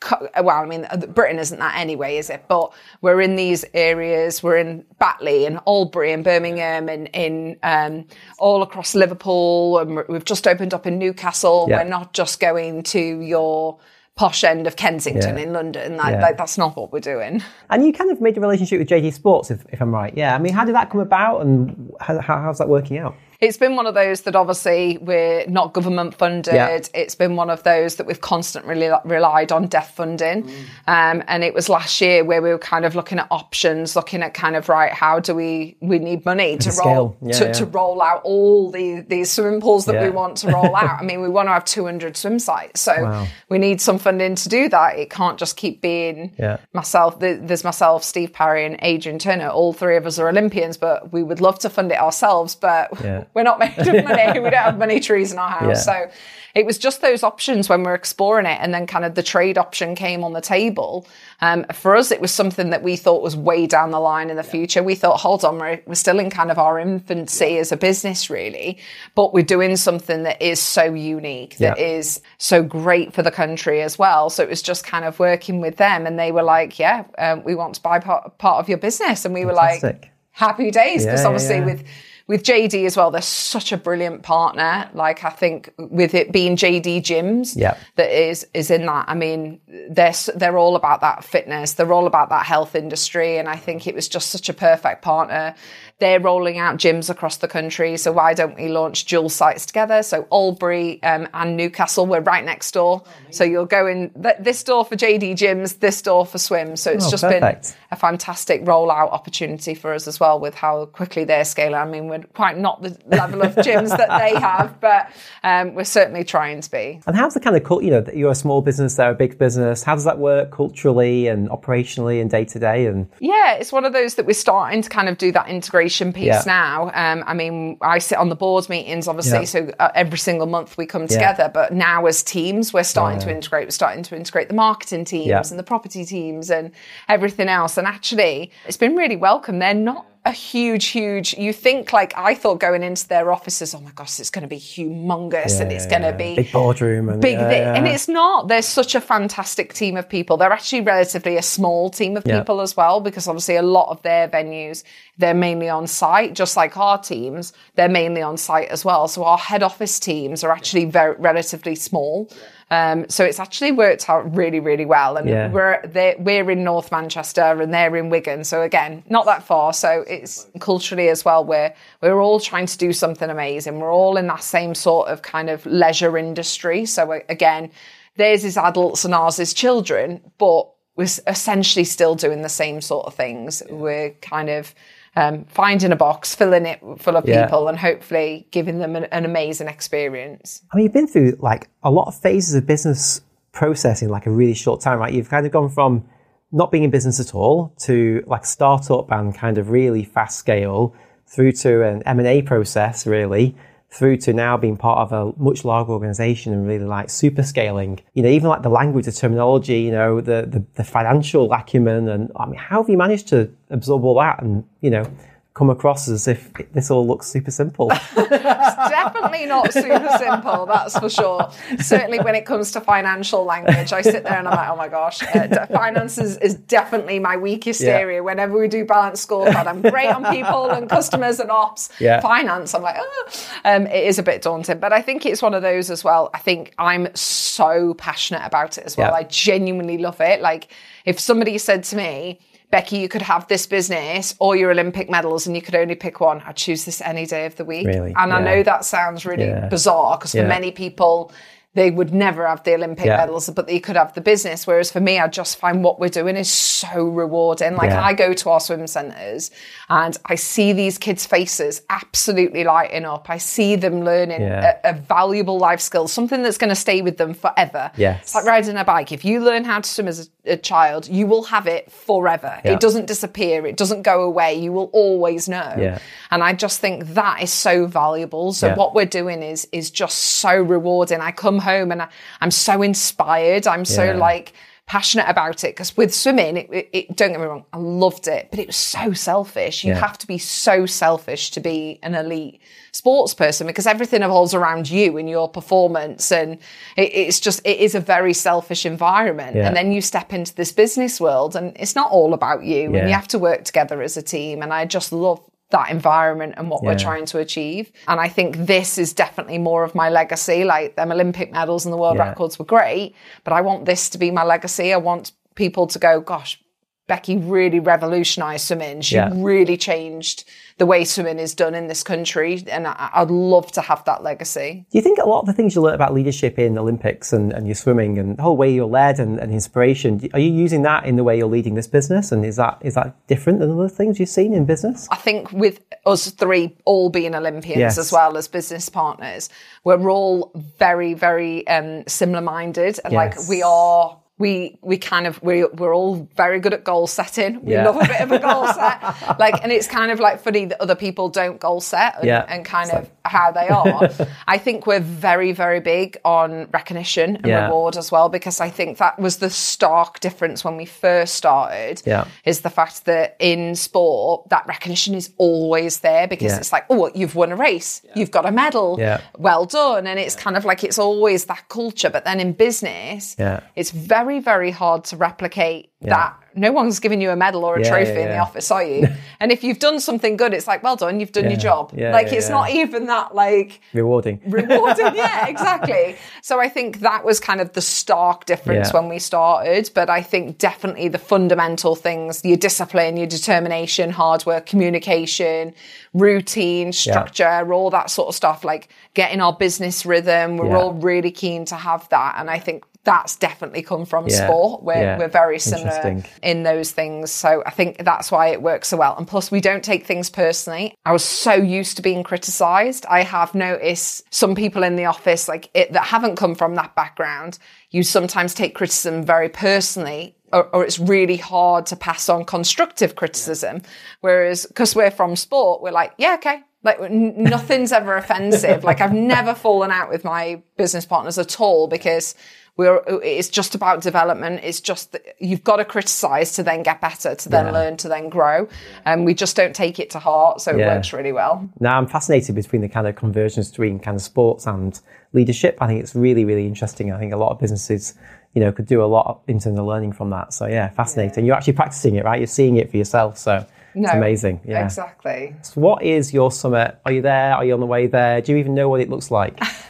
well, 0.42 0.50
I 0.50 0.66
mean, 0.66 0.86
uh, 0.90 0.98
Britain 0.98 1.38
isn't 1.38 1.58
that 1.58 1.76
anyway, 1.78 2.18
is 2.18 2.28
it? 2.28 2.44
But 2.46 2.72
we're 3.00 3.22
in 3.22 3.36
these 3.36 3.64
areas. 3.72 4.42
We're 4.42 4.58
in 4.58 4.84
Batley 4.98 5.46
and 5.46 5.56
Oldbury 5.66 6.12
and 6.12 6.22
Birmingham 6.22 6.90
and 6.90 7.08
in 7.14 7.56
um, 7.62 8.04
all 8.38 8.62
across 8.62 8.94
Liverpool. 8.94 9.78
And 9.78 10.02
we've 10.10 10.26
just 10.26 10.46
opened 10.46 10.74
up 10.74 10.86
in 10.86 10.98
Newcastle. 10.98 11.66
Yeah. 11.70 11.78
We're 11.82 11.88
not 11.88 12.12
just 12.12 12.38
going 12.38 12.82
to 12.84 13.00
your 13.00 13.78
posh 14.18 14.42
end 14.42 14.66
of 14.66 14.74
Kensington 14.74 15.36
Yeah. 15.36 15.44
in 15.44 15.52
London. 15.52 15.96
Like, 15.96 16.14
Yeah. 16.14 16.20
like, 16.22 16.36
that's 16.36 16.58
not 16.58 16.76
what 16.76 16.92
we're 16.92 16.98
doing. 17.14 17.40
And 17.70 17.86
you 17.86 17.92
kind 17.92 18.10
of 18.10 18.20
made 18.20 18.36
a 18.36 18.40
relationship 18.40 18.80
with 18.80 18.88
JD 18.88 19.12
Sports, 19.14 19.50
if, 19.52 19.64
if 19.70 19.80
I'm 19.80 19.94
right. 19.94 20.12
Yeah. 20.16 20.34
I 20.34 20.38
mean, 20.38 20.52
how 20.52 20.64
did 20.64 20.74
that 20.74 20.90
come 20.90 21.00
about, 21.00 21.42
and 21.42 21.92
how, 22.00 22.20
how, 22.20 22.36
how's 22.42 22.58
that 22.58 22.68
working 22.68 22.98
out? 22.98 23.14
It's 23.40 23.56
been 23.56 23.76
one 23.76 23.86
of 23.86 23.94
those 23.94 24.22
that 24.22 24.34
obviously 24.34 24.98
we're 25.00 25.46
not 25.46 25.72
government 25.72 26.16
funded. 26.16 26.54
Yeah. 26.54 26.80
It's 26.92 27.14
been 27.14 27.36
one 27.36 27.50
of 27.50 27.62
those 27.62 27.94
that 27.96 28.06
we've 28.06 28.20
constantly 28.20 28.90
relied 29.04 29.52
on 29.52 29.68
debt 29.68 29.94
funding. 29.94 30.42
Mm. 30.42 30.50
Um, 30.88 31.22
and 31.28 31.44
it 31.44 31.54
was 31.54 31.68
last 31.68 32.00
year 32.00 32.24
where 32.24 32.42
we 32.42 32.48
were 32.50 32.58
kind 32.58 32.84
of 32.84 32.96
looking 32.96 33.20
at 33.20 33.28
options, 33.30 33.94
looking 33.94 34.22
at 34.24 34.34
kind 34.34 34.56
of 34.56 34.68
right, 34.68 34.92
how 34.92 35.20
do 35.20 35.36
we 35.36 35.76
we 35.80 36.00
need 36.00 36.24
money 36.24 36.56
to 36.58 36.72
roll. 36.84 37.16
Yeah, 37.22 37.32
to, 37.38 37.44
yeah. 37.44 37.52
to 37.52 37.66
roll 37.66 38.02
out 38.02 38.22
all 38.24 38.72
the 38.72 39.02
these 39.06 39.30
swimming 39.30 39.60
pools 39.60 39.84
that 39.86 40.02
we 40.02 40.10
want 40.10 40.38
to 40.38 40.48
roll 40.48 40.74
out. 40.74 40.98
I 41.00 41.04
mean, 41.04 41.20
we 41.22 41.28
want 41.28 41.46
to 41.46 41.52
have 41.52 41.64
200 41.64 42.16
swim 42.16 42.40
sites, 42.40 42.80
so 42.80 42.94
Wow. 43.02 43.26
we 43.48 43.58
need 43.58 43.80
some 43.80 43.98
funding 43.98 44.34
to 44.34 44.48
do 44.48 44.68
that. 44.70 44.98
It 44.98 45.10
can't 45.10 45.38
just 45.38 45.56
keep 45.56 45.80
being 45.80 46.34
myself. 46.72 47.20
There's 47.20 47.62
myself, 47.62 48.02
Steve 48.02 48.32
Parry, 48.32 48.66
and 48.66 48.76
Adrian 48.82 49.20
Turner. 49.20 49.48
All 49.48 49.72
three 49.72 49.96
of 49.96 50.06
us 50.06 50.18
are 50.18 50.28
Olympians, 50.28 50.76
but 50.76 51.12
we 51.12 51.22
would 51.22 51.40
love 51.40 51.60
to 51.60 51.70
fund 51.70 51.92
it 51.92 51.98
ourselves, 52.00 52.56
but 52.56 52.88
Yeah. 53.04 53.24
We're 53.34 53.42
not 53.42 53.58
made 53.58 53.76
of 53.78 53.86
money. 54.04 54.32
we 54.40 54.50
don't 54.50 54.54
have 54.54 54.78
money 54.78 55.00
trees 55.00 55.32
in 55.32 55.38
our 55.38 55.50
house. 55.50 55.86
Yeah. 55.86 56.06
So 56.06 56.10
it 56.54 56.64
was 56.66 56.78
just 56.78 57.02
those 57.02 57.22
options 57.22 57.68
when 57.68 57.80
we 57.80 57.86
were 57.86 57.94
exploring 57.94 58.46
it. 58.46 58.58
And 58.60 58.72
then 58.74 58.86
kind 58.86 59.04
of 59.04 59.14
the 59.14 59.22
trade 59.22 59.58
option 59.58 59.94
came 59.94 60.24
on 60.24 60.32
the 60.32 60.40
table. 60.40 61.06
Um, 61.40 61.64
for 61.72 61.94
us, 61.94 62.10
it 62.10 62.20
was 62.20 62.32
something 62.32 62.70
that 62.70 62.82
we 62.82 62.96
thought 62.96 63.22
was 63.22 63.36
way 63.36 63.66
down 63.66 63.90
the 63.92 64.00
line 64.00 64.30
in 64.30 64.36
the 64.36 64.42
future. 64.42 64.82
We 64.82 64.94
thought, 64.96 65.20
hold 65.20 65.44
on, 65.44 65.58
we're, 65.58 65.80
we're 65.86 65.94
still 65.94 66.18
in 66.18 66.30
kind 66.30 66.50
of 66.50 66.58
our 66.58 66.78
infancy 66.80 67.58
as 67.58 67.70
a 67.70 67.76
business, 67.76 68.28
really, 68.30 68.78
but 69.14 69.32
we're 69.32 69.44
doing 69.44 69.76
something 69.76 70.24
that 70.24 70.40
is 70.42 70.60
so 70.60 70.84
unique, 70.94 71.58
that 71.58 71.78
Yeah. 71.78 71.84
is 71.84 72.20
so 72.38 72.62
great 72.62 73.12
for 73.12 73.22
the 73.22 73.30
country 73.30 73.82
as 73.82 73.98
well. 73.98 74.28
So 74.30 74.42
it 74.42 74.48
was 74.48 74.62
just 74.62 74.84
kind 74.84 75.04
of 75.04 75.18
working 75.20 75.60
with 75.60 75.76
them. 75.76 76.06
And 76.06 76.18
they 76.18 76.32
were 76.32 76.42
like, 76.42 76.78
yeah, 76.78 77.04
um, 77.18 77.44
we 77.44 77.54
want 77.54 77.74
to 77.74 77.82
buy 77.82 78.00
part, 78.00 78.38
part 78.38 78.58
of 78.58 78.68
your 78.68 78.78
business. 78.78 79.24
And 79.24 79.32
we 79.34 79.44
were 79.44 79.52
like, 79.52 80.10
happy 80.32 80.70
days 80.70 81.04
because 81.04 81.20
Yeah, 81.22 81.26
obviously 81.26 81.56
yeah. 81.56 81.64
with 81.66 81.84
with 82.28 82.44
JD 82.44 82.84
as 82.86 82.96
well, 82.96 83.10
they're 83.10 83.20
such 83.22 83.72
a 83.72 83.76
brilliant 83.76 84.22
partner. 84.22 84.88
Like 84.94 85.24
I 85.24 85.30
think 85.30 85.72
with 85.78 86.14
it 86.14 86.30
being 86.30 86.56
JD 86.56 86.98
Gyms, 86.98 87.54
Yeah. 87.56 87.76
that 87.96 88.10
is 88.10 88.46
is 88.54 88.70
in 88.70 88.86
that. 88.86 89.06
I 89.08 89.14
mean, 89.14 89.60
they're 89.90 90.12
they're 90.36 90.56
all 90.58 90.76
about 90.76 91.00
that 91.00 91.24
fitness. 91.24 91.72
They're 91.72 91.92
all 91.92 92.06
about 92.06 92.28
that 92.28 92.46
health 92.46 92.74
industry, 92.76 93.38
and 93.38 93.48
I 93.48 93.56
think 93.56 93.86
it 93.86 93.94
was 93.94 94.08
just 94.08 94.30
such 94.30 94.48
a 94.48 94.54
perfect 94.54 95.02
partner. 95.02 95.54
They're 96.00 96.20
rolling 96.20 96.58
out 96.58 96.76
gyms 96.76 97.10
across 97.10 97.38
the 97.38 97.48
country, 97.48 97.96
so 97.96 98.12
why 98.12 98.32
don't 98.32 98.54
we 98.56 98.68
launch 98.68 99.06
dual 99.06 99.28
sites 99.28 99.66
together? 99.66 100.04
So 100.04 100.24
Oldbury 100.30 101.00
um, 101.04 101.26
and 101.34 101.56
Newcastle, 101.56 102.06
we're 102.06 102.20
right 102.20 102.44
next 102.44 102.70
door. 102.70 103.02
So 103.30 103.42
you'll 103.42 103.66
go 103.66 103.88
in 103.88 104.10
th- 104.10 104.36
this 104.38 104.62
door 104.62 104.84
for 104.84 104.94
JD 104.94 105.32
Gyms, 105.32 105.80
this 105.80 106.00
door 106.00 106.24
for 106.24 106.38
swim. 106.38 106.76
So 106.76 106.92
it's 106.92 107.06
Oh, 107.06 107.10
just 107.10 107.24
perfect. 107.24 107.40
been 107.70 107.72
a 107.90 107.96
fantastic 107.96 108.64
rollout 108.64 109.10
opportunity 109.10 109.74
for 109.74 109.92
us 109.92 110.06
as 110.06 110.20
well 110.20 110.38
with 110.38 110.54
how 110.54 110.86
quickly 110.86 111.24
they're 111.24 111.44
scaling. 111.44 111.74
I 111.74 111.84
mean, 111.84 112.06
we're 112.08 112.17
quite 112.34 112.58
not 112.58 112.82
the 112.82 112.96
level 113.06 113.42
of 113.42 113.54
gyms 113.56 113.88
that 113.96 114.08
they 114.18 114.38
have, 114.40 114.80
but 114.80 115.10
um, 115.42 115.74
we're 115.74 115.84
certainly 115.84 116.24
trying 116.24 116.60
to 116.60 116.70
be. 116.70 117.00
And 117.06 117.16
how's 117.16 117.34
the 117.34 117.40
kind 117.40 117.56
of 117.56 117.64
cult? 117.64 117.82
You 117.84 117.90
know, 117.90 118.00
that 118.00 118.16
you're 118.16 118.30
a 118.30 118.34
small 118.34 118.60
business, 118.62 118.94
they're 118.96 119.10
a 119.10 119.14
big 119.14 119.38
business. 119.38 119.82
How 119.82 119.94
does 119.94 120.04
that 120.04 120.18
work 120.18 120.50
culturally 120.50 121.26
and 121.28 121.48
operationally 121.50 122.20
and 122.20 122.30
day 122.30 122.44
to 122.46 122.58
day? 122.58 122.86
And 122.86 123.08
Yeah, 123.20 123.54
it's 123.54 123.72
one 123.72 123.84
of 123.84 123.92
those 123.92 124.14
that 124.16 124.26
we're 124.26 124.32
starting 124.34 124.82
to 124.82 124.88
kind 124.90 125.08
of 125.08 125.18
do 125.18 125.32
that 125.32 125.48
integration 125.48 126.12
piece 126.12 126.26
Yeah. 126.26 126.42
now. 126.46 126.90
Um, 126.94 127.24
I 127.26 127.34
mean, 127.34 127.78
I 127.80 127.98
sit 127.98 128.18
on 128.18 128.28
the 128.28 128.36
board 128.36 128.68
meetings, 128.68 129.08
obviously, 129.08 129.40
Yeah. 129.40 129.44
so 129.44 129.70
uh, 129.78 129.90
every 129.94 130.18
single 130.18 130.46
month 130.46 130.76
we 130.76 130.86
come 130.86 131.06
together. 131.06 131.50
But 131.52 131.72
now, 131.72 132.06
as 132.06 132.22
teams, 132.22 132.72
we're 132.72 132.82
starting 132.84 133.20
to 133.20 133.30
integrate. 133.30 133.66
We're 133.66 133.70
starting 133.70 134.02
to 134.04 134.16
integrate 134.16 134.48
the 134.48 134.54
marketing 134.54 135.04
teams 135.04 135.26
Yeah. 135.26 135.42
and 135.48 135.58
the 135.58 135.62
property 135.62 136.04
teams 136.04 136.50
and 136.50 136.72
everything 137.08 137.48
else. 137.48 137.76
And 137.78 137.86
actually, 137.86 138.50
it's 138.66 138.76
been 138.76 138.96
really 138.96 139.16
welcome. 139.16 139.58
They're 139.58 139.74
not 139.74 140.06
a 140.28 140.32
huge, 140.32 140.86
huge. 140.86 141.34
You 141.38 141.52
think 141.52 141.92
like 141.92 142.12
I 142.16 142.34
thought 142.34 142.60
going 142.60 142.82
into 142.82 143.08
their 143.08 143.32
offices. 143.32 143.74
Oh 143.74 143.80
my 143.80 143.90
gosh, 143.92 144.20
it's 144.20 144.30
going 144.30 144.42
to 144.42 144.48
be 144.48 144.58
humongous, 144.58 145.60
and 145.60 145.72
it's 145.72 145.86
going 145.86 146.02
to 146.02 146.12
be 146.12 146.36
big 146.36 146.52
boardroom 146.52 147.08
and 147.08 147.20
big 147.22 147.38
yeah, 147.38 147.48
thi- 147.48 147.56
yeah. 147.56 147.74
and 147.74 147.86
it's 147.88 148.08
not 148.08 148.48
there's 148.48 148.66
such 148.68 148.94
a 148.94 149.00
fantastic 149.00 149.72
team 149.72 149.96
of 149.96 150.08
people 150.08 150.36
they're 150.36 150.52
actually 150.52 150.82
relatively 150.82 151.36
a 151.36 151.42
small 151.42 151.90
team 151.90 152.16
of 152.16 152.24
Yeah. 152.26 152.38
people 152.40 152.60
as 152.60 152.76
well 152.76 153.00
because 153.00 153.26
obviously 153.26 153.56
a 153.56 153.62
lot 153.62 153.88
of 153.90 154.02
their 154.02 154.28
venues 154.28 154.84
they're 155.16 155.34
mainly 155.34 155.68
on 155.68 155.86
site 155.86 156.34
just 156.34 156.56
like 156.56 156.76
our 156.76 156.98
teams 156.98 157.52
they're 157.76 157.88
mainly 157.88 158.22
on 158.22 158.36
site 158.36 158.68
as 158.68 158.84
well 158.84 159.08
so 159.08 159.24
our 159.24 159.38
head 159.38 159.62
office 159.62 159.98
teams 159.98 160.44
are 160.44 160.50
actually 160.52 160.84
very 160.84 161.14
relatively 161.18 161.74
small 161.74 162.30
Um, 162.70 163.08
so 163.08 163.24
it's 163.24 163.40
actually 163.40 163.72
worked 163.72 164.10
out 164.10 164.36
really, 164.36 164.60
really 164.60 164.84
well. 164.84 165.16
And 165.16 165.28
Yeah. 165.28 165.48
we're 165.50 165.80
they, 165.86 166.16
we're 166.18 166.50
in 166.50 166.64
North 166.64 166.92
Manchester 166.92 167.40
and 167.62 167.72
they're 167.72 167.96
in 167.96 168.10
Wigan. 168.10 168.44
So 168.44 168.60
again, 168.62 169.02
not 169.08 169.24
that 169.26 169.42
far. 169.42 169.72
So 169.72 170.04
it's 170.06 170.46
culturally 170.60 171.08
as 171.08 171.24
well. 171.24 171.44
We're 171.44 171.72
we're 172.02 172.20
all 172.20 172.40
trying 172.40 172.66
to 172.66 172.76
do 172.78 172.92
something 172.92 173.30
amazing. 173.30 173.80
We're 173.80 173.92
all 173.92 174.16
in 174.18 174.26
that 174.26 174.42
same 174.42 174.74
sort 174.74 175.08
of 175.08 175.22
kind 175.22 175.48
of 175.48 175.64
leisure 175.64 176.18
industry. 176.18 176.84
So 176.84 177.20
again, 177.28 177.70
theirs 178.16 178.44
is 178.44 178.56
adults 178.58 179.04
and 179.04 179.14
ours 179.14 179.38
is 179.38 179.54
children, 179.54 180.20
but 180.38 180.68
we're 180.96 181.08
essentially 181.26 181.84
still 181.84 182.16
doing 182.16 182.42
the 182.42 182.48
same 182.48 182.80
sort 182.80 183.06
of 183.06 183.14
things. 183.14 183.62
We're 183.70 184.10
kind 184.20 184.50
of 184.50 184.74
um, 185.18 185.44
finding 185.48 185.90
a 185.90 185.96
box, 185.96 186.34
filling 186.34 186.64
it 186.64 186.80
full 186.98 187.16
of 187.16 187.26
Yeah. 187.26 187.44
people, 187.44 187.66
and 187.68 187.76
hopefully 187.76 188.46
giving 188.52 188.78
them 188.78 188.94
an, 188.94 189.04
an 189.04 189.24
amazing 189.24 189.66
experience. 189.66 190.62
I 190.72 190.76
mean, 190.76 190.84
you've 190.84 190.92
been 190.92 191.08
through 191.08 191.38
like 191.40 191.68
a 191.82 191.90
lot 191.90 192.06
of 192.06 192.14
phases 192.14 192.54
of 192.54 192.66
business 192.66 193.20
process 193.52 194.00
in 194.02 194.10
like 194.10 194.26
a 194.26 194.30
really 194.30 194.54
short 194.54 194.80
time, 194.80 194.98
right? 195.00 195.12
You've 195.12 195.28
kind 195.28 195.44
of 195.44 195.50
gone 195.50 195.70
from 195.70 196.04
not 196.52 196.70
being 196.70 196.84
in 196.84 196.90
business 196.90 197.18
at 197.18 197.34
all 197.34 197.74
to 197.80 198.22
like 198.26 198.44
startup 198.44 199.10
and 199.10 199.34
kind 199.34 199.58
of 199.58 199.70
really 199.70 200.04
fast 200.04 200.38
scale 200.38 200.94
through 201.26 201.52
to 201.52 201.82
an 201.84 202.02
M&A 202.06 202.42
process, 202.42 203.06
really, 203.06 203.56
through 203.90 204.18
to 204.18 204.32
now 204.32 204.56
being 204.56 204.76
part 204.76 204.98
of 204.98 205.12
a 205.12 205.32
much 205.40 205.64
larger 205.64 205.92
organization 205.92 206.52
and 206.52 206.66
really 206.66 206.84
like 206.84 207.08
super 207.08 207.42
scaling. 207.42 207.98
You 208.12 208.22
know, 208.22 208.28
even 208.28 208.48
like 208.48 208.62
the 208.62 208.68
language, 208.68 209.06
the 209.06 209.12
terminology, 209.12 209.80
you 209.80 209.90
know, 209.90 210.20
the, 210.20 210.46
the, 210.46 210.64
the 210.74 210.84
financial 210.84 211.50
acumen. 211.52 212.08
And 212.08 212.30
I 212.36 212.46
mean, 212.46 212.58
how 212.58 212.82
have 212.82 212.90
you 212.90 212.98
managed 212.98 213.28
to 213.28 213.50
absorb 213.70 214.04
all 214.04 214.18
that 214.18 214.42
and, 214.42 214.64
you 214.82 214.90
know, 214.90 215.10
come 215.58 215.70
across 215.70 216.08
as 216.08 216.28
if 216.28 216.52
this 216.72 216.88
all 216.88 217.04
looks 217.04 217.26
super 217.26 217.50
simple? 217.50 217.90
It's 217.90 218.14
definitely 218.30 219.44
not 219.44 219.72
super 219.72 220.08
simple, 220.16 220.66
that's 220.66 220.96
for 220.96 221.10
sure. 221.10 221.50
Certainly 221.80 222.20
when 222.20 222.36
it 222.36 222.46
comes 222.46 222.70
to 222.72 222.80
financial 222.80 223.44
language, 223.44 223.92
I 223.92 224.02
sit 224.02 224.22
there 224.22 224.38
and 224.38 224.46
I'm 224.46 224.54
like, 224.54 224.68
oh 224.68 224.76
my 224.76 224.86
gosh, 224.86 225.20
uh, 225.34 225.48
d- 225.48 225.72
finance 225.74 226.16
is, 226.16 226.36
is 226.38 226.54
definitely 226.54 227.18
my 227.18 227.36
weakest 227.36 227.80
Yeah. 227.80 227.98
area. 227.98 228.22
Whenever 228.22 228.56
we 228.56 228.68
do 228.68 228.84
balance 228.84 229.26
scorecard, 229.26 229.66
I'm 229.66 229.82
great 229.82 230.10
on 230.10 230.24
people 230.32 230.70
and 230.70 230.88
customers 230.88 231.40
and 231.40 231.50
ops. 231.50 231.90
Yeah. 231.98 232.20
Finance, 232.20 232.72
I'm 232.72 232.82
like, 232.82 232.96
oh. 232.96 233.28
um, 233.64 233.88
it 233.88 234.04
is 234.04 234.20
a 234.20 234.22
bit 234.22 234.42
daunting, 234.42 234.78
but 234.78 234.92
I 234.92 235.02
think 235.02 235.26
it's 235.26 235.42
one 235.42 235.54
of 235.54 235.62
those 235.62 235.90
as 235.90 236.04
well. 236.04 236.30
I 236.34 236.38
think 236.38 236.72
I'm 236.78 237.08
so 237.16 237.94
passionate 237.94 238.42
about 238.46 238.78
it 238.78 238.84
as 238.84 238.96
well. 238.96 239.10
Yeah. 239.10 239.16
I 239.16 239.24
genuinely 239.24 239.98
love 239.98 240.20
it. 240.20 240.40
Like 240.40 240.68
if 241.04 241.18
somebody 241.18 241.58
said 241.58 241.82
to 241.84 241.96
me, 241.96 242.38
Becky, 242.70 242.98
you 242.98 243.08
could 243.08 243.22
have 243.22 243.48
this 243.48 243.66
business 243.66 244.34
or 244.38 244.54
your 244.54 244.70
Olympic 244.70 245.08
medals 245.08 245.46
and 245.46 245.56
you 245.56 245.62
could 245.62 245.74
only 245.74 245.94
pick 245.94 246.20
one. 246.20 246.42
I'd 246.46 246.56
choose 246.56 246.84
this 246.84 247.00
any 247.00 247.24
day 247.24 247.46
of 247.46 247.56
the 247.56 247.64
week. 247.64 247.86
Really? 247.86 248.12
And 248.14 248.32
I 248.32 248.40
know 248.40 248.62
that 248.62 248.84
sounds 248.84 249.24
really 249.24 249.46
Yeah. 249.46 249.68
bizarre 249.68 250.18
because 250.18 250.32
for 250.32 250.44
many 250.44 250.70
people, 250.70 251.32
they 251.78 251.90
would 251.90 252.12
never 252.12 252.46
have 252.46 252.62
the 252.64 252.74
Olympic 252.74 253.06
Yeah. 253.06 253.16
medals, 253.18 253.48
but 253.50 253.66
they 253.66 253.80
could 253.80 253.96
have 253.96 254.12
the 254.14 254.20
business. 254.20 254.66
Whereas 254.66 254.90
for 254.90 255.00
me, 255.00 255.18
I 255.18 255.26
just 255.28 255.58
find 255.58 255.82
what 255.84 255.98
we're 256.00 256.08
doing 256.20 256.36
is 256.36 256.50
so 256.50 257.04
rewarding. 257.04 257.76
Like 257.76 257.90
Yeah. 257.90 258.02
I 258.04 258.12
go 258.12 258.32
to 258.34 258.50
our 258.50 258.60
swim 258.60 258.86
centres 258.86 259.50
and 259.88 260.16
I 260.26 260.34
see 260.34 260.72
these 260.72 260.98
kids' 260.98 261.24
faces 261.26 261.82
absolutely 261.88 262.64
lighting 262.64 263.04
up. 263.04 263.30
I 263.30 263.38
see 263.38 263.76
them 263.76 264.04
learning 264.04 264.40
Yeah. 264.42 264.76
a, 264.84 264.90
a 264.90 264.92
valuable 264.94 265.58
life 265.58 265.80
skill, 265.80 266.08
something 266.08 266.42
that's 266.42 266.58
going 266.58 266.70
to 266.70 266.74
stay 266.86 267.00
with 267.02 267.16
them 267.16 267.32
forever. 267.34 267.90
Yes. 267.96 268.20
It's 268.22 268.34
like 268.34 268.44
riding 268.44 268.76
a 268.76 268.84
bike. 268.84 269.12
If 269.12 269.24
you 269.24 269.40
learn 269.40 269.64
how 269.64 269.80
to 269.80 269.88
swim 269.88 270.08
as 270.08 270.28
a, 270.46 270.52
a 270.54 270.56
child, 270.56 271.08
you 271.08 271.26
will 271.26 271.44
have 271.44 271.66
it 271.66 271.90
forever. 271.90 272.60
It 272.64 272.80
doesn't 272.80 273.06
disappear. 273.06 273.66
It 273.66 273.76
doesn't 273.76 274.02
go 274.02 274.22
away. 274.22 274.54
You 274.54 274.72
will 274.72 274.90
always 274.92 275.48
know. 275.48 275.74
Yeah. 275.78 275.98
And 276.30 276.42
I 276.42 276.52
just 276.52 276.80
think 276.80 276.96
that 277.14 277.42
is 277.42 277.52
so 277.52 277.86
valuable. 277.86 278.52
So 278.52 278.74
what 278.74 278.94
we're 278.94 279.06
doing 279.20 279.42
is 279.42 279.68
is 279.72 279.90
just 279.90 280.16
so 280.42 280.54
rewarding. 280.76 281.20
I 281.20 281.30
come 281.32 281.58
home 281.70 281.88
and 281.92 282.00
I, 282.02 282.08
I'm 282.42 282.50
so 282.50 282.74
inspired. 282.82 283.66
I'm 283.66 283.84
so 283.84 284.04
Yeah. 284.04 284.16
like 284.28 284.52
passionate 284.86 285.28
about 285.28 285.64
it 285.64 285.72
because 285.76 285.94
with 285.98 286.14
swimming, 286.14 286.56
it, 286.56 286.68
it, 286.78 286.88
it- 286.98 287.16
don't 287.18 287.32
get 287.32 287.40
me 287.40 287.46
wrong, 287.46 287.64
I 287.74 287.78
loved 288.04 288.26
it, 288.26 288.48
but 288.50 288.58
it 288.58 288.66
was 288.68 288.76
so 288.96 289.12
selfish. 289.12 289.84
You 289.84 289.92
Yeah. 289.92 290.00
have 290.00 290.16
to 290.18 290.26
be 290.26 290.38
so 290.38 290.86
selfish 290.86 291.50
to 291.56 291.60
be 291.60 291.98
an 292.02 292.14
elite 292.14 292.60
sports 292.92 293.34
person 293.34 293.66
because 293.66 293.86
everything 293.86 294.22
evolves 294.22 294.54
around 294.54 294.88
you 294.90 295.18
and 295.18 295.28
your 295.28 295.46
performance, 295.60 296.32
and 296.40 296.54
it, 296.96 297.10
it's 297.22 297.38
just 297.46 297.58
it 297.72 297.78
is 297.86 297.94
a 297.94 298.00
very 298.00 298.32
selfish 298.32 298.86
environment. 298.86 299.56
Yeah. 299.56 299.66
And 299.66 299.76
then 299.76 299.92
you 299.92 300.00
step 300.00 300.32
into 300.32 300.54
this 300.54 300.72
business 300.72 301.20
world, 301.20 301.54
and 301.54 301.66
it's 301.82 301.94
not 301.94 302.10
all 302.10 302.32
about 302.32 302.60
you, 302.64 302.82
Yeah. 302.90 302.98
and 303.00 303.08
you 303.10 303.14
have 303.14 303.28
to 303.28 303.38
work 303.38 303.64
together 303.64 304.00
as 304.02 304.16
a 304.16 304.22
team. 304.22 304.62
And 304.62 304.72
I 304.72 304.86
just 304.86 305.12
love 305.12 305.40
that 305.70 305.90
environment 305.90 306.54
and 306.56 306.70
what 306.70 306.82
we're 306.82 306.98
trying 306.98 307.26
to 307.26 307.38
achieve. 307.38 307.92
And 308.06 308.18
I 308.20 308.28
think 308.28 308.56
this 308.56 308.96
is 308.96 309.12
definitely 309.12 309.58
more 309.58 309.84
of 309.84 309.94
my 309.94 310.08
legacy. 310.08 310.64
Like 310.64 310.96
them 310.96 311.12
Olympic 311.12 311.52
medals 311.52 311.84
and 311.84 311.92
the 311.92 311.96
world 311.98 312.16
Yeah. 312.16 312.28
records 312.28 312.58
were 312.58 312.64
great, 312.64 313.14
but 313.44 313.52
I 313.52 313.60
want 313.60 313.84
this 313.84 314.08
to 314.10 314.18
be 314.18 314.30
my 314.30 314.44
legacy. 314.44 314.94
I 314.94 314.96
want 314.96 315.32
people 315.54 315.86
to 315.88 315.98
go, 315.98 316.20
gosh, 316.20 316.58
Becky 317.08 317.36
really 317.38 317.80
revolutionized 317.80 318.66
swimming. 318.68 319.00
She 319.00 319.16
Yeah. 319.16 319.30
really 319.34 319.76
changed 319.76 320.44
the 320.76 320.86
way 320.86 321.04
swimming 321.04 321.40
is 321.40 321.54
done 321.54 321.74
in 321.74 321.88
this 321.88 322.04
country. 322.04 322.62
And 322.70 322.86
I, 322.86 323.10
I'd 323.14 323.30
love 323.30 323.72
to 323.72 323.80
have 323.80 324.04
that 324.04 324.22
legacy. 324.22 324.86
Do 324.92 324.98
you 324.98 325.02
think 325.02 325.18
a 325.18 325.24
lot 325.26 325.40
of 325.40 325.46
the 325.46 325.52
things 325.52 325.74
you 325.74 325.80
learn 325.82 325.94
about 325.94 326.14
leadership 326.14 326.58
in 326.58 326.78
Olympics 326.78 327.32
and, 327.32 327.52
and 327.52 327.66
your 327.66 327.74
swimming 327.74 328.16
and 328.18 328.36
the 328.36 328.42
whole 328.42 328.56
way 328.56 328.72
you're 328.72 328.86
led 328.86 329.18
and, 329.18 329.40
and 329.40 329.50
inspiration, 329.50 330.20
are 330.34 330.38
you 330.38 330.52
using 330.52 330.82
that 330.82 331.04
in 331.06 331.16
the 331.16 331.24
way 331.24 331.36
you're 331.36 331.48
leading 331.48 331.74
this 331.74 331.88
business? 331.88 332.30
And 332.30 332.44
is 332.44 332.56
that 332.56 332.78
is 332.82 332.94
that 332.94 333.16
different 333.26 333.58
than 333.58 333.72
other 333.72 333.88
things 333.88 334.20
you've 334.20 334.28
seen 334.28 334.54
in 334.54 334.66
business? 334.66 335.08
I 335.10 335.16
think 335.16 335.50
with 335.50 335.80
us 336.06 336.30
three 336.30 336.76
all 336.84 337.08
being 337.10 337.34
Olympians 337.34 337.78
Yes. 337.78 337.98
as 337.98 338.12
well 338.12 338.36
as 338.36 338.46
business 338.48 338.88
partners, 338.88 339.48
we're 339.82 340.08
all 340.08 340.52
very, 340.78 341.14
very 341.14 341.66
um, 341.66 342.04
similar 342.06 342.42
minded. 342.42 343.00
And 343.04 343.14
like 343.14 343.48
we 343.48 343.62
are. 343.62 344.16
We 344.38 344.78
we 344.82 344.98
kind 344.98 345.26
of 345.26 345.42
we 345.42 345.64
we're 345.64 345.94
all 345.94 346.28
very 346.36 346.60
good 346.60 346.72
at 346.74 346.84
goal 346.84 347.06
setting. 347.06 347.64
We 347.64 347.72
Yeah. 347.72 347.84
love 347.86 347.96
a 347.96 348.06
bit 348.06 348.20
of 348.20 348.30
a 348.32 348.38
goal 348.38 348.66
set, 348.78 349.38
like, 349.38 349.62
and 349.62 349.72
it's 349.72 349.88
kind 349.88 350.10
of 350.12 350.20
like 350.20 350.40
funny 350.40 350.64
that 350.66 350.80
other 350.80 350.94
people 350.94 351.28
don't 351.28 351.58
goal 351.60 351.80
set 351.80 352.16
and, 352.18 352.24
Yeah. 352.26 352.44
and 352.48 352.64
kind 352.64 352.88
It's 352.90 352.98
of 352.98 353.10
how 353.24 353.50
they 353.50 353.68
are. 353.68 354.08
I 354.46 354.58
think 354.58 354.86
we're 354.86 355.00
very 355.00 355.52
very 355.52 355.80
big 355.80 356.18
on 356.24 356.68
recognition 356.72 357.36
and 357.36 357.46
Yeah. 357.46 357.64
reward 357.66 357.96
as 357.96 358.12
well 358.12 358.28
because 358.28 358.60
I 358.60 358.70
think 358.70 358.98
that 358.98 359.18
was 359.18 359.38
the 359.38 359.50
stark 359.50 360.20
difference 360.20 360.64
when 360.64 360.76
we 360.76 360.84
first 360.86 361.34
started. 361.34 362.02
Yeah. 362.06 362.24
is 362.44 362.60
the 362.60 362.70
fact 362.70 363.04
that 363.06 363.34
in 363.40 363.74
sport 363.74 364.48
that 364.50 364.64
recognition 364.66 365.14
is 365.14 365.30
always 365.38 366.00
there 366.00 366.26
because 366.28 366.52
Yeah. 366.52 366.58
it's 366.58 366.72
like 366.72 366.84
oh 366.90 367.10
you've 367.14 367.34
won 367.34 367.50
a 367.52 367.56
race 367.56 368.02
you've 368.14 368.30
got 368.30 368.44
a 368.46 368.52
medal 368.52 368.96
Yeah. 368.98 369.18
well 369.38 369.64
done 369.64 370.06
and 370.06 370.18
it's 370.18 370.36
kind 370.36 370.56
of 370.56 370.64
like 370.64 370.84
it's 370.84 370.98
always 370.98 371.46
that 371.46 371.64
culture 371.68 372.10
but 372.10 372.24
then 372.24 372.38
in 372.40 372.52
business 372.52 373.34
Yeah. 373.38 373.60
it's 373.74 373.90
very 373.90 374.27
very 374.28 374.40
very 374.40 374.70
hard 374.70 375.04
to 375.04 375.16
replicate 375.16 375.90
that 376.02 376.34
no 376.54 376.70
one's 376.72 376.98
giving 377.00 377.20
you 377.20 377.30
a 377.30 377.36
medal 377.36 377.64
or 377.64 377.76
a 377.76 377.82
Yeah, 377.82 377.88
trophy 377.90 378.10
yeah, 378.12 378.24
in 378.26 378.28
the 378.30 378.38
office 378.38 378.70
are 378.70 378.82
you 378.82 379.08
and 379.40 379.50
if 379.52 379.64
you've 379.64 379.78
done 379.78 379.98
something 380.00 380.36
good 380.36 380.52
it's 380.52 380.66
like 380.66 380.82
well 380.82 380.96
done 380.96 381.18
you've 381.20 381.32
done 381.32 381.44
Yeah. 381.44 381.50
your 381.50 381.60
job 381.60 381.92
Yeah, 381.96 382.12
like 382.12 382.28
yeah, 382.28 382.34
it's 382.38 382.48
yeah. 382.48 382.54
not 382.58 382.70
even 382.70 383.06
that 383.06 383.34
like 383.34 383.80
Rewarding. 383.94 384.40
rewarding. 384.46 385.14
yeah, 385.14 385.46
exactly. 385.48 386.16
So 386.42 386.60
I 386.60 386.68
think 386.68 387.00
that 387.00 387.24
was 387.24 387.40
kind 387.40 387.60
of 387.60 387.72
the 387.72 387.80
stark 387.80 388.44
difference 388.44 388.88
Yeah. 388.92 389.00
when 389.00 389.08
we 389.08 389.18
started. 389.18 389.90
But 389.94 390.08
I 390.10 390.22
think 390.22 390.58
definitely 390.58 391.08
the 391.08 391.18
fundamental 391.18 391.94
things 391.96 392.44
your 392.44 392.56
discipline, 392.56 393.16
your 393.16 393.26
determination, 393.26 394.10
hard 394.10 394.44
work, 394.46 394.66
communication, 394.66 395.74
routine, 396.14 396.92
structure, 396.92 397.72
all 397.72 397.90
that 397.90 398.10
sort 398.10 398.28
of 398.28 398.34
stuff, 398.34 398.64
like 398.64 398.88
getting 399.14 399.40
our 399.40 399.52
business 399.52 400.04
rhythm. 400.06 400.56
We're 400.56 400.66
Yeah. 400.68 400.78
all 400.78 400.92
really 400.94 401.30
keen 401.30 401.64
to 401.66 401.76
have 401.76 402.08
that. 402.10 402.34
And 402.38 402.50
I 402.50 402.58
think 402.58 402.84
that's 403.04 403.36
definitely 403.36 403.82
come 403.82 404.04
from 404.04 404.26
Yeah. 404.28 404.46
sport. 404.46 404.82
We're, 404.82 404.94
Yeah. 404.94 405.18
we're 405.18 405.28
very 405.28 405.58
similar 405.58 406.22
in 406.42 406.62
those 406.62 406.90
things. 406.90 407.30
So 407.30 407.62
I 407.64 407.70
think 407.70 408.04
that's 408.04 408.30
why 408.30 408.48
it 408.48 408.60
works 408.60 408.88
so 408.88 408.96
well. 408.98 409.14
And 409.16 409.26
plus, 409.26 409.50
we 409.50 409.60
don't 409.60 409.82
take 409.82 410.04
things 410.04 410.28
personally. 410.28 410.94
I 411.06 411.12
was 411.12 411.24
so 411.24 411.54
used 411.54 411.96
to 411.96 412.02
being 412.02 412.22
criticized. 412.22 413.06
I 413.08 413.22
have 413.22 413.54
noticed 413.54 414.24
some 414.34 414.54
people 414.54 414.82
in 414.82 414.96
the 414.96 415.06
office, 415.06 415.48
like 415.48 415.70
it, 415.74 415.92
that 415.94 416.04
haven't 416.04 416.36
come 416.36 416.54
from 416.54 416.74
that 416.74 416.94
background, 416.94 417.58
you 417.90 418.02
sometimes 418.02 418.52
take 418.52 418.74
criticism 418.74 419.24
very 419.24 419.48
personally. 419.48 420.34
Or, 420.50 420.64
or 420.74 420.82
it's 420.82 420.98
really 420.98 421.36
hard 421.36 421.84
to 421.86 421.96
pass 421.96 422.30
on 422.30 422.46
constructive 422.46 423.16
criticism. 423.16 423.82
Whereas, 424.22 424.64
because 424.64 424.96
we're 424.96 425.10
from 425.10 425.36
sport, 425.36 425.82
we're 425.82 425.90
like, 425.92 426.12
yeah, 426.16 426.36
okay, 426.36 426.62
like 426.88 427.00
n- 427.10 427.34
nothing's 427.42 427.92
ever 427.92 428.16
offensive. 428.16 428.84
Like 428.84 429.00
I've 429.00 429.12
never 429.12 429.54
fallen 429.54 429.90
out 429.90 430.08
with 430.10 430.24
my 430.24 430.62
business 430.76 431.04
partners 431.06 431.38
at 431.38 431.60
all 431.60 431.86
because 431.88 432.34
we're 432.76 433.02
it's 433.24 433.48
just 433.48 433.74
about 433.74 434.02
development. 434.02 434.60
It's 434.62 434.80
just 434.80 435.10
that 435.12 435.22
you've 435.40 435.64
got 435.64 435.76
to 435.76 435.84
criticize 435.84 436.52
to 436.56 436.62
then 436.62 436.82
get 436.84 437.00
better, 437.00 437.34
to 437.34 437.48
then 437.48 437.66
Yeah. 437.66 437.72
learn, 437.72 437.96
to 437.98 438.08
then 438.08 438.28
grow. 438.28 438.68
And 439.04 439.24
we 439.26 439.34
just 439.34 439.56
don't 439.56 439.74
take 439.74 439.98
it 439.98 440.10
to 440.10 440.18
heart, 440.20 440.60
so 440.60 440.70
it 440.70 440.78
works 440.78 441.12
really 441.12 441.32
well. 441.32 441.68
Now 441.80 441.98
I'm 441.98 442.06
fascinated 442.06 442.54
between 442.54 442.82
the 442.82 442.88
kind 442.88 443.06
of 443.08 443.16
conversions 443.16 443.68
between 443.70 443.98
kind 443.98 444.14
of 444.16 444.22
sports 444.22 444.66
and 444.66 444.98
leadership. 445.32 445.76
I 445.80 445.86
think 445.88 446.00
it's 446.02 446.14
really, 446.14 446.44
really 446.44 446.66
interesting. 446.66 447.12
I 447.12 447.18
think 447.18 447.32
a 447.32 447.36
lot 447.36 447.50
of 447.50 447.58
businesses, 447.58 448.14
you 448.54 448.60
know, 448.62 448.70
could 448.72 448.86
do 448.86 449.02
a 449.02 449.10
lot 449.16 449.40
in 449.48 449.58
terms 449.58 449.78
of 449.78 449.84
learning 449.84 450.12
from 450.12 450.30
that. 450.30 450.52
So 450.54 450.66
yeah, 450.66 450.88
fascinating. 450.90 451.44
You're 451.44 451.56
actually 451.56 451.72
practicing 451.82 452.14
it, 452.14 452.24
right? 452.24 452.38
You're 452.40 452.46
seeing 452.46 452.76
it 452.76 452.90
for 452.92 452.96
yourself. 452.96 453.36
So 453.38 453.66
it's 454.04 454.14
amazing. 454.14 454.60
Yeah. 454.64 454.84
exactly. 454.84 455.54
So 455.62 455.80
what 455.80 456.02
is 456.02 456.32
your 456.32 456.50
summit? 456.50 456.98
Are 457.04 457.12
you 457.12 457.22
there? 457.22 457.54
Are 457.54 457.64
you 457.64 457.74
on 457.74 457.80
the 457.80 457.86
way 457.86 458.06
there? 458.06 458.40
Do 458.40 458.52
you 458.52 458.58
even 458.58 458.74
know 458.74 458.88
what 458.88 459.00
it 459.00 459.10
looks 459.10 459.30
like? 459.30 459.60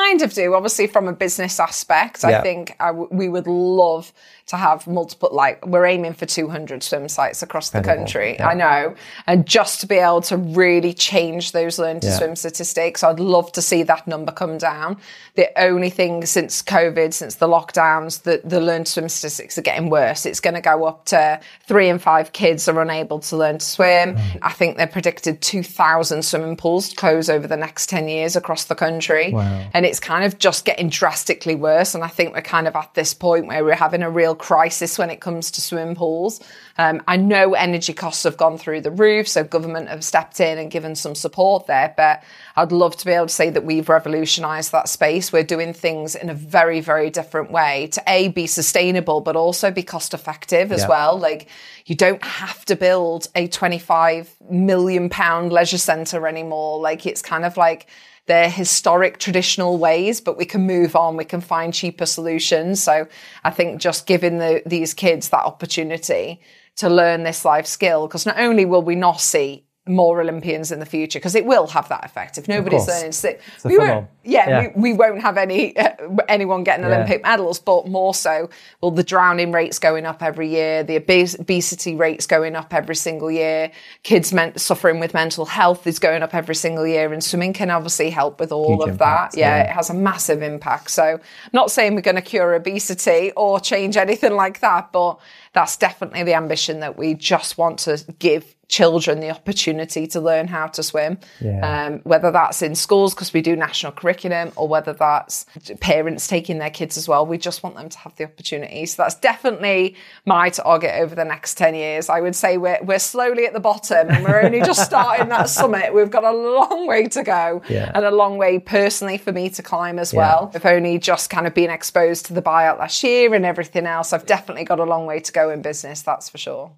Kind 0.00 0.22
of 0.22 0.32
do. 0.32 0.54
Obviously, 0.54 0.86
from 0.86 1.08
a 1.08 1.12
business 1.12 1.60
aspect, 1.60 2.24
Yeah. 2.24 2.38
I 2.38 2.42
think 2.42 2.74
I 2.80 2.86
w- 2.88 3.08
we 3.10 3.28
would 3.28 3.46
love 3.46 4.12
to 4.46 4.56
have 4.56 4.84
multiple, 4.88 5.28
like, 5.32 5.64
we're 5.64 5.86
aiming 5.86 6.12
for 6.14 6.26
200 6.26 6.82
swim 6.82 7.08
sites 7.08 7.40
across 7.40 7.70
the 7.70 7.80
country. 7.80 8.34
Yeah. 8.34 8.48
I 8.48 8.54
know. 8.54 8.94
And 9.28 9.46
just 9.46 9.80
to 9.82 9.86
be 9.86 9.96
able 9.98 10.22
to 10.22 10.36
really 10.36 10.92
change 10.92 11.52
those 11.52 11.78
learn 11.78 12.00
to 12.00 12.08
Yeah. 12.08 12.16
swim 12.18 12.34
statistics, 12.34 13.04
I'd 13.04 13.20
love 13.20 13.52
to 13.52 13.62
see 13.62 13.84
that 13.84 14.08
number 14.08 14.32
come 14.32 14.58
down. 14.58 14.96
The 15.36 15.48
only 15.56 15.88
thing 15.90 16.26
since 16.26 16.62
COVID, 16.62 17.14
since 17.14 17.36
the 17.36 17.46
lockdowns, 17.46 18.22
that 18.22 18.48
the 18.48 18.60
learn 18.60 18.82
to 18.84 18.90
swim 18.90 19.08
statistics 19.08 19.56
are 19.56 19.62
getting 19.62 19.88
worse. 19.88 20.26
It's 20.26 20.40
going 20.40 20.54
to 20.54 20.60
go 20.60 20.84
up 20.84 21.04
to 21.06 21.38
three 21.68 21.88
in 21.88 22.00
five 22.00 22.32
kids 22.32 22.66
are 22.68 22.80
unable 22.80 23.20
to 23.20 23.36
learn 23.36 23.58
to 23.58 23.64
swim. 23.64 24.16
Mm. 24.16 24.38
I 24.42 24.50
think 24.50 24.76
they're 24.78 24.88
predicted 24.88 25.42
2,000 25.42 26.22
swimming 26.24 26.56
pools 26.56 26.88
to 26.88 26.96
close 26.96 27.30
over 27.30 27.46
the 27.46 27.56
next 27.56 27.88
10 27.88 28.08
years 28.08 28.34
across 28.34 28.64
the 28.64 28.74
country. 28.74 29.30
Wow. 29.32 29.60
And 29.72 29.86
it's 29.90 30.00
kind 30.00 30.24
of 30.24 30.38
just 30.38 30.64
getting 30.64 30.88
drastically 30.88 31.54
worse. 31.54 31.94
And 31.94 32.02
I 32.02 32.08
think 32.08 32.34
we're 32.34 32.40
kind 32.40 32.66
of 32.66 32.74
at 32.74 32.94
this 32.94 33.12
point 33.12 33.46
where 33.46 33.64
we're 33.64 33.74
having 33.74 34.02
a 34.02 34.10
real 34.10 34.34
crisis 34.34 34.96
when 34.98 35.10
it 35.10 35.20
comes 35.20 35.50
to 35.50 35.60
swimming 35.60 35.94
pools. 35.94 36.40
Um, 36.78 37.02
I 37.06 37.18
know 37.18 37.52
energy 37.52 37.92
costs 37.92 38.22
have 38.24 38.38
gone 38.38 38.56
through 38.56 38.80
the 38.80 38.90
roof, 38.90 39.28
so 39.28 39.44
government 39.44 39.88
have 39.88 40.02
stepped 40.02 40.40
in 40.40 40.56
and 40.56 40.70
given 40.70 40.94
some 40.94 41.14
support 41.14 41.66
there. 41.66 41.92
But 41.94 42.22
I'd 42.56 42.72
love 42.72 42.96
to 42.96 43.04
be 43.04 43.12
able 43.12 43.26
to 43.26 43.34
say 43.34 43.50
that 43.50 43.64
we've 43.64 43.88
revolutionised 43.88 44.72
that 44.72 44.88
space. 44.88 45.32
We're 45.32 45.42
doing 45.44 45.74
things 45.74 46.14
in 46.14 46.30
a 46.30 46.34
very, 46.34 46.80
very 46.80 47.10
different 47.10 47.50
way 47.50 47.88
to 47.92 48.02
a 48.06 48.28
be 48.28 48.46
sustainable, 48.46 49.20
but 49.20 49.36
also 49.36 49.70
be 49.70 49.82
cost 49.82 50.14
effective 50.14 50.72
as 50.72 50.82
Yeah. 50.82 50.88
well. 50.88 51.18
Like 51.18 51.48
you 51.84 51.94
don't 51.96 52.24
have 52.24 52.64
to 52.66 52.76
build 52.76 53.28
a 53.34 53.48
25 53.48 54.34
million 54.48 55.08
pound 55.10 55.52
leisure 55.52 55.78
centre 55.78 56.26
anymore. 56.26 56.78
Like 56.80 57.04
it's 57.06 57.20
kind 57.22 57.44
of 57.44 57.56
like 57.56 57.86
their 58.30 58.48
historic 58.48 59.18
traditional 59.18 59.76
ways, 59.76 60.20
but 60.20 60.38
we 60.38 60.44
can 60.44 60.64
move 60.64 60.94
on. 60.94 61.16
We 61.16 61.24
can 61.24 61.40
find 61.40 61.74
cheaper 61.74 62.06
solutions. 62.06 62.80
So 62.80 63.08
I 63.42 63.50
think 63.50 63.80
just 63.80 64.06
giving 64.06 64.38
the, 64.38 64.62
these 64.64 64.94
kids 64.94 65.30
that 65.30 65.44
opportunity 65.44 66.40
to 66.76 66.88
learn 66.88 67.24
this 67.24 67.44
life 67.44 67.66
skill, 67.66 68.06
because 68.06 68.26
not 68.26 68.38
only 68.38 68.64
will 68.64 68.82
we 68.82 68.94
not 68.94 69.20
see 69.20 69.66
more 69.86 70.20
Olympians 70.20 70.70
in 70.70 70.78
the 70.78 70.86
future, 70.86 71.18
because 71.18 71.34
it 71.34 71.44
will 71.46 71.66
have 71.66 71.88
that 71.88 72.04
effect. 72.04 72.36
If 72.38 72.46
nobody's 72.48 72.86
learning 72.86 73.12
to 73.12 73.16
sit, 73.16 73.40
we 73.64 73.78
won't, 73.78 74.08
yeah, 74.22 74.48
Yeah. 74.48 74.68
We, 74.76 74.92
we 74.92 74.92
won't 74.92 75.22
have 75.22 75.38
any 75.38 75.76
uh, 75.76 75.94
anyone 76.28 76.64
getting 76.64 76.84
Yeah. 76.84 76.96
Olympic 76.96 77.22
medals, 77.22 77.58
but 77.58 77.88
more 77.88 78.12
so, 78.14 78.50
well, 78.80 78.90
the 78.90 79.02
drowning 79.02 79.52
rates 79.52 79.78
going 79.78 80.04
up 80.04 80.22
every 80.22 80.48
year, 80.48 80.82
the 80.84 80.96
obes- 80.96 81.38
obesity 81.38 81.96
rates 81.96 82.26
going 82.26 82.56
up 82.56 82.74
every 82.74 82.94
single 82.94 83.30
year, 83.30 83.72
kids 84.02 84.32
men- 84.32 84.56
suffering 84.58 85.00
with 85.00 85.14
mental 85.14 85.46
health 85.46 85.86
is 85.86 85.98
going 85.98 86.22
up 86.22 86.34
every 86.34 86.54
single 86.54 86.86
year, 86.86 87.12
and 87.12 87.24
swimming 87.24 87.54
can 87.54 87.70
obviously 87.70 88.10
help 88.10 88.38
with 88.38 88.52
all 88.52 88.76
Huge 88.84 88.90
of 88.90 88.98
that. 88.98 89.36
Yeah, 89.36 89.56
yeah. 89.56 89.62
it 89.64 89.70
has 89.70 89.88
a 89.88 89.94
massive 89.94 90.42
impact. 90.42 90.90
So, 90.90 91.04
I'm 91.04 91.20
not 91.52 91.70
saying 91.70 91.94
we're 91.94 92.02
going 92.02 92.16
to 92.16 92.22
cure 92.22 92.54
obesity 92.54 93.32
or 93.36 93.58
change 93.58 93.96
anything 93.96 94.34
like 94.34 94.60
that, 94.60 94.92
but 94.92 95.18
that's 95.54 95.76
definitely 95.78 96.22
the 96.22 96.34
ambition 96.34 96.80
that 96.80 96.96
we 96.98 97.14
just 97.14 97.56
want 97.58 97.78
to 97.80 98.04
give 98.18 98.54
children 98.70 99.20
the 99.20 99.30
opportunity 99.30 100.06
to 100.06 100.20
learn 100.20 100.46
how 100.48 100.68
to 100.68 100.82
swim. 100.82 101.18
Yeah. 101.40 101.60
Um, 101.86 101.98
whether 102.04 102.30
that's 102.30 102.62
in 102.62 102.74
schools 102.74 103.14
because 103.14 103.32
we 103.34 103.42
do 103.42 103.56
national 103.56 103.92
curriculum, 103.92 104.52
or 104.56 104.68
whether 104.68 104.92
that's 104.92 105.44
parents 105.80 106.26
taking 106.28 106.58
their 106.58 106.70
kids 106.70 106.96
as 106.96 107.06
well. 107.08 107.26
We 107.26 107.36
just 107.36 107.62
want 107.62 107.76
them 107.76 107.88
to 107.88 107.98
have 107.98 108.14
the 108.16 108.24
opportunity. 108.24 108.86
So 108.86 109.02
that's 109.02 109.16
definitely 109.16 109.96
my 110.24 110.48
target 110.50 110.92
over 111.00 111.14
the 111.14 111.24
next 111.24 111.56
ten 111.56 111.74
years. 111.74 112.08
I 112.08 112.20
would 112.20 112.36
say 112.36 112.56
we're 112.56 112.78
we're 112.82 112.98
slowly 113.00 113.44
at 113.46 113.52
the 113.52 113.60
bottom, 113.60 114.08
and 114.08 114.24
we're 114.24 114.40
only 114.42 114.60
just 114.62 114.84
starting 114.84 115.28
that 115.28 115.48
summit. 115.58 115.92
We've 115.92 116.10
got 116.10 116.24
a 116.24 116.32
long 116.32 116.86
way 116.86 117.08
to 117.08 117.22
go, 117.22 117.62
Yeah. 117.68 117.90
and 117.94 118.04
a 118.04 118.10
long 118.10 118.38
way 118.38 118.58
personally 118.60 119.18
for 119.18 119.32
me 119.32 119.50
to 119.50 119.62
climb 119.62 119.98
as 119.98 120.12
Yeah. 120.12 120.18
well. 120.20 120.52
I've 120.54 120.64
only 120.64 120.98
just 120.98 121.28
kind 121.28 121.46
of 121.46 121.54
been 121.54 121.70
exposed 121.70 122.26
to 122.26 122.32
the 122.34 122.42
buyout 122.42 122.78
last 122.78 123.02
year 123.02 123.34
and 123.34 123.44
everything 123.44 123.86
else. 123.86 124.12
I've 124.12 124.26
definitely 124.26 124.64
got 124.64 124.78
a 124.78 124.84
long 124.84 125.06
way 125.06 125.18
to 125.20 125.32
go 125.32 125.50
in 125.50 125.60
business. 125.62 126.02
That's 126.02 126.28
for 126.28 126.38
sure. 126.38 126.70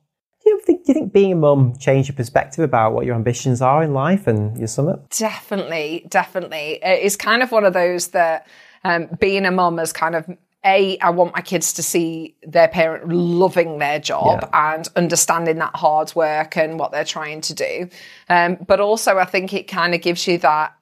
Do 0.53 0.59
you 0.59 0.65
think, 0.65 0.85
do 0.85 0.91
you 0.91 0.95
think 0.95 1.13
being 1.13 1.33
a 1.33 1.37
mum 1.37 1.75
changed 1.79 2.11
your 2.11 2.17
perspective 2.17 2.63
about 2.63 2.93
what 2.93 3.07
your 3.07 3.15
ambitions 3.15 3.63
are 3.63 3.83
in 3.83 3.95
life 3.95 4.27
and 4.27 4.57
your 4.59 4.69
summit? 4.69 5.01
Definitely, 5.09 6.05
definitely. 6.09 6.79
It's 6.83 7.17
kind 7.17 7.43
of 7.43 7.51
one 7.53 7.65
of 7.65 7.73
those 7.73 8.09
that 8.09 8.47
um, 8.85 9.09
being 9.19 9.47
a 9.47 9.51
mum 9.51 9.79
is 9.79 9.95
kind 9.95 10.15
of 10.15 10.29
a. 10.65 10.99
I 10.99 11.11
want 11.11 11.35
my 11.35 11.41
kids 11.41 11.73
to 11.75 11.83
see 11.83 12.37
their 12.43 12.69
parent 12.69 13.09
loving 13.09 13.79
their 13.79 13.99
job 13.99 14.49
and 14.53 14.87
understanding 14.95 15.57
that 15.57 15.75
hard 15.75 16.15
work 16.15 16.57
and 16.59 16.79
what 16.79 16.93
they're 16.93 17.05
trying 17.05 17.41
to 17.43 17.55
do. 17.55 17.89
Um, 18.29 18.59
but 18.67 18.79
also, 18.79 19.17
I 19.17 19.25
think 19.25 19.55
it 19.55 19.69
kind 19.69 19.95
of 19.95 20.03
gives 20.03 20.27
you 20.27 20.37
that 20.39 20.75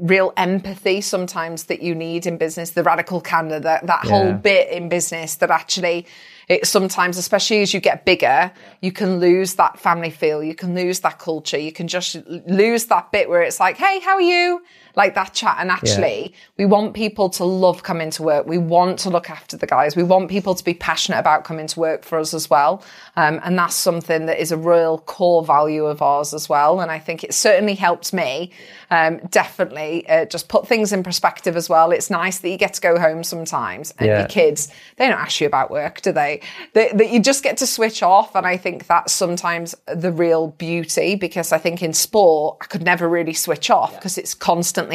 real 0.00 0.32
empathy 0.36 1.00
sometimes 1.00 1.64
that 1.64 1.82
you 1.82 1.94
need 1.94 2.26
in 2.26 2.36
business. 2.36 2.70
The 2.70 2.82
radical 2.82 3.20
candor, 3.20 3.60
that 3.60 3.86
that 3.86 4.04
whole 4.06 4.32
bit 4.32 4.70
in 4.70 4.88
business 4.88 5.36
that 5.36 5.50
actually 5.50 6.06
it 6.48 6.66
sometimes, 6.66 7.18
especially 7.18 7.62
as 7.62 7.74
you 7.74 7.80
get 7.80 8.04
bigger, 8.04 8.52
you 8.80 8.92
can 8.92 9.18
lose 9.18 9.54
that 9.54 9.80
family 9.80 10.10
feel. 10.10 10.44
You 10.44 10.54
can 10.54 10.74
lose 10.74 11.00
that 11.00 11.18
culture. 11.18 11.58
You 11.58 11.72
can 11.72 11.88
just 11.88 12.16
lose 12.46 12.86
that 12.86 13.10
bit 13.10 13.28
where 13.28 13.42
it's 13.42 13.58
like, 13.58 13.76
"Hey, 13.76 13.98
how 14.00 14.14
are 14.14 14.20
you?" 14.20 14.62
Like 14.96 15.14
that 15.14 15.34
chat. 15.34 15.56
And 15.60 15.70
actually, 15.70 16.32
we 16.56 16.64
want 16.64 16.94
people 16.94 17.28
to 17.30 17.44
love 17.44 17.82
coming 17.82 18.10
to 18.12 18.22
work. 18.22 18.46
We 18.46 18.56
want 18.58 18.98
to 19.00 19.10
look 19.10 19.28
after 19.28 19.56
the 19.56 19.66
guys. 19.66 19.94
We 19.94 20.02
want 20.02 20.30
people 20.30 20.54
to 20.54 20.64
be 20.64 20.72
passionate 20.72 21.18
about 21.18 21.44
coming 21.44 21.66
to 21.66 21.78
work 21.80 22.02
for 22.02 22.18
us 22.18 22.32
as 22.32 22.48
well. 22.48 22.82
Um, 23.14 23.38
and 23.44 23.58
that's 23.58 23.74
something 23.74 24.24
that 24.26 24.40
is 24.40 24.52
a 24.52 24.56
real 24.56 24.98
core 24.98 25.44
value 25.44 25.84
of 25.84 26.00
ours 26.00 26.32
as 26.32 26.48
well. 26.48 26.80
And 26.80 26.90
I 26.90 26.98
think 26.98 27.22
it 27.24 27.34
certainly 27.34 27.74
helps 27.74 28.12
me. 28.12 28.50
Um, 28.90 29.18
definitely 29.30 30.08
uh, 30.08 30.24
just 30.26 30.48
put 30.48 30.66
things 30.66 30.92
in 30.92 31.02
perspective 31.02 31.56
as 31.56 31.68
well. 31.68 31.90
It's 31.90 32.08
nice 32.08 32.38
that 32.38 32.48
you 32.48 32.56
get 32.56 32.74
to 32.74 32.80
go 32.80 32.98
home 32.98 33.22
sometimes 33.24 33.92
and 33.98 34.06
Yeah. 34.06 34.20
your 34.20 34.28
kids, 34.28 34.68
they 34.96 35.08
don't 35.08 35.18
ask 35.18 35.40
you 35.40 35.46
about 35.46 35.70
work, 35.70 36.00
do 36.02 36.12
they? 36.12 36.40
That 36.72 36.96
that 36.96 37.10
you 37.10 37.20
just 37.20 37.42
get 37.42 37.56
to 37.58 37.66
switch 37.66 38.02
off. 38.02 38.34
And 38.34 38.46
I 38.46 38.56
think 38.56 38.86
that's 38.86 39.12
sometimes 39.12 39.74
the 39.86 40.12
real 40.12 40.48
beauty 40.48 41.16
because 41.16 41.52
I 41.52 41.58
think 41.58 41.82
in 41.82 41.92
sport, 41.92 42.58
I 42.60 42.66
could 42.66 42.82
never 42.82 43.08
really 43.08 43.34
switch 43.34 43.70
off 43.70 43.94
because 43.96 44.16
it's 44.18 44.34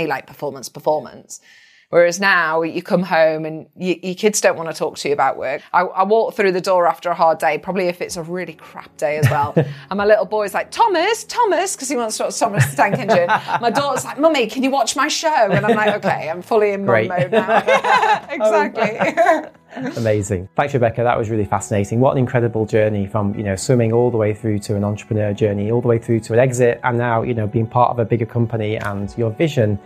like 0.07 0.27
performance, 0.27 0.69
performance. 0.69 1.41
Whereas 1.91 2.21
now 2.21 2.61
you 2.61 2.81
come 2.81 3.03
home 3.03 3.43
and 3.43 3.67
you, 3.75 3.99
your 4.01 4.15
kids 4.15 4.39
don't 4.39 4.55
want 4.55 4.69
to 4.69 4.73
talk 4.73 4.97
to 4.99 5.09
you 5.09 5.13
about 5.13 5.35
work. 5.35 5.61
I, 5.73 5.81
I 5.81 6.03
walk 6.03 6.35
through 6.35 6.53
the 6.53 6.61
door 6.61 6.87
after 6.87 7.09
a 7.09 7.13
hard 7.13 7.37
day, 7.37 7.57
probably 7.57 7.87
if 7.87 8.01
it's 8.01 8.15
a 8.15 8.23
really 8.23 8.53
crap 8.53 8.95
day 8.95 9.17
as 9.17 9.29
well. 9.29 9.53
and 9.57 9.97
my 9.97 10.05
little 10.05 10.23
boy's 10.23 10.53
like, 10.53 10.71
Thomas, 10.71 11.25
Thomas, 11.25 11.75
because 11.75 11.89
he 11.89 11.97
wants 11.97 12.15
to 12.15 12.23
watch 12.23 12.39
Thomas 12.39 12.65
the 12.69 12.77
Tank 12.77 12.97
Engine. 12.97 13.27
My 13.27 13.69
daughter's 13.75 14.05
like, 14.05 14.17
Mummy, 14.17 14.47
can 14.47 14.63
you 14.63 14.71
watch 14.71 14.95
my 14.95 15.09
show? 15.09 15.27
And 15.27 15.65
I'm 15.65 15.75
like, 15.75 15.95
okay, 15.95 16.29
I'm 16.29 16.41
fully 16.41 16.71
in 16.71 16.85
mum 16.85 17.07
mode 17.07 17.31
now. 17.31 17.47
Yeah, 17.47 18.31
exactly. 18.31 19.51
Oh, 19.75 19.91
Amazing. 19.97 20.47
Thanks, 20.55 20.73
Rebecca. 20.73 21.03
That 21.03 21.17
was 21.17 21.29
really 21.29 21.45
fascinating. 21.45 21.99
What 21.99 22.13
an 22.13 22.19
incredible 22.19 22.65
journey 22.65 23.05
from, 23.05 23.35
you 23.35 23.43
know, 23.43 23.57
swimming 23.57 23.91
all 23.91 24.11
the 24.11 24.17
way 24.17 24.33
through 24.33 24.59
to 24.59 24.77
an 24.77 24.85
entrepreneur 24.85 25.33
journey, 25.33 25.71
all 25.71 25.81
the 25.81 25.89
way 25.89 25.97
through 25.97 26.21
to 26.21 26.33
an 26.33 26.39
exit, 26.39 26.79
and 26.85 26.97
now, 26.97 27.21
you 27.23 27.33
know, 27.33 27.47
being 27.47 27.67
part 27.67 27.91
of 27.91 27.99
a 27.99 28.05
bigger 28.05 28.25
company 28.25 28.77
and 28.77 29.13
your 29.17 29.31
vision 29.31 29.77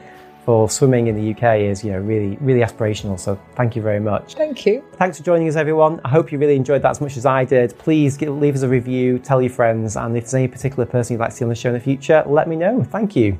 for 0.45 0.69
swimming 0.69 1.07
in 1.07 1.15
the 1.15 1.33
UK 1.33 1.61
is, 1.61 1.83
you 1.83 1.91
know, 1.91 1.99
really, 1.99 2.37
really 2.39 2.61
aspirational. 2.61 3.19
So 3.19 3.39
thank 3.55 3.75
you 3.75 3.81
very 3.81 3.99
much. 3.99 4.35
Thank 4.35 4.65
you. 4.65 4.83
Thanks 4.93 5.17
for 5.17 5.23
joining 5.23 5.49
us, 5.49 5.55
everyone. 5.55 5.99
I 6.05 6.09
hope 6.09 6.31
you 6.31 6.37
really 6.37 6.55
enjoyed 6.55 6.83
that 6.83 6.91
as 6.91 7.01
much 7.01 7.17
as 7.17 7.25
I 7.25 7.43
did. 7.43 7.75
Please 7.79 8.15
give, 8.15 8.29
leave 8.29 8.55
us 8.55 8.61
a 8.61 8.69
review, 8.69 9.17
tell 9.17 9.41
your 9.41 9.51
friends, 9.51 9.97
and 9.97 10.15
if 10.15 10.25
there's 10.25 10.35
any 10.35 10.47
particular 10.47 10.85
person 10.85 11.15
you'd 11.15 11.19
like 11.19 11.31
to 11.31 11.35
see 11.35 11.45
on 11.45 11.49
the 11.49 11.55
show 11.55 11.69
in 11.69 11.73
the 11.73 11.79
future, 11.79 12.23
let 12.27 12.47
me 12.47 12.55
know. 12.55 12.83
Thank 12.83 13.15
you. 13.15 13.39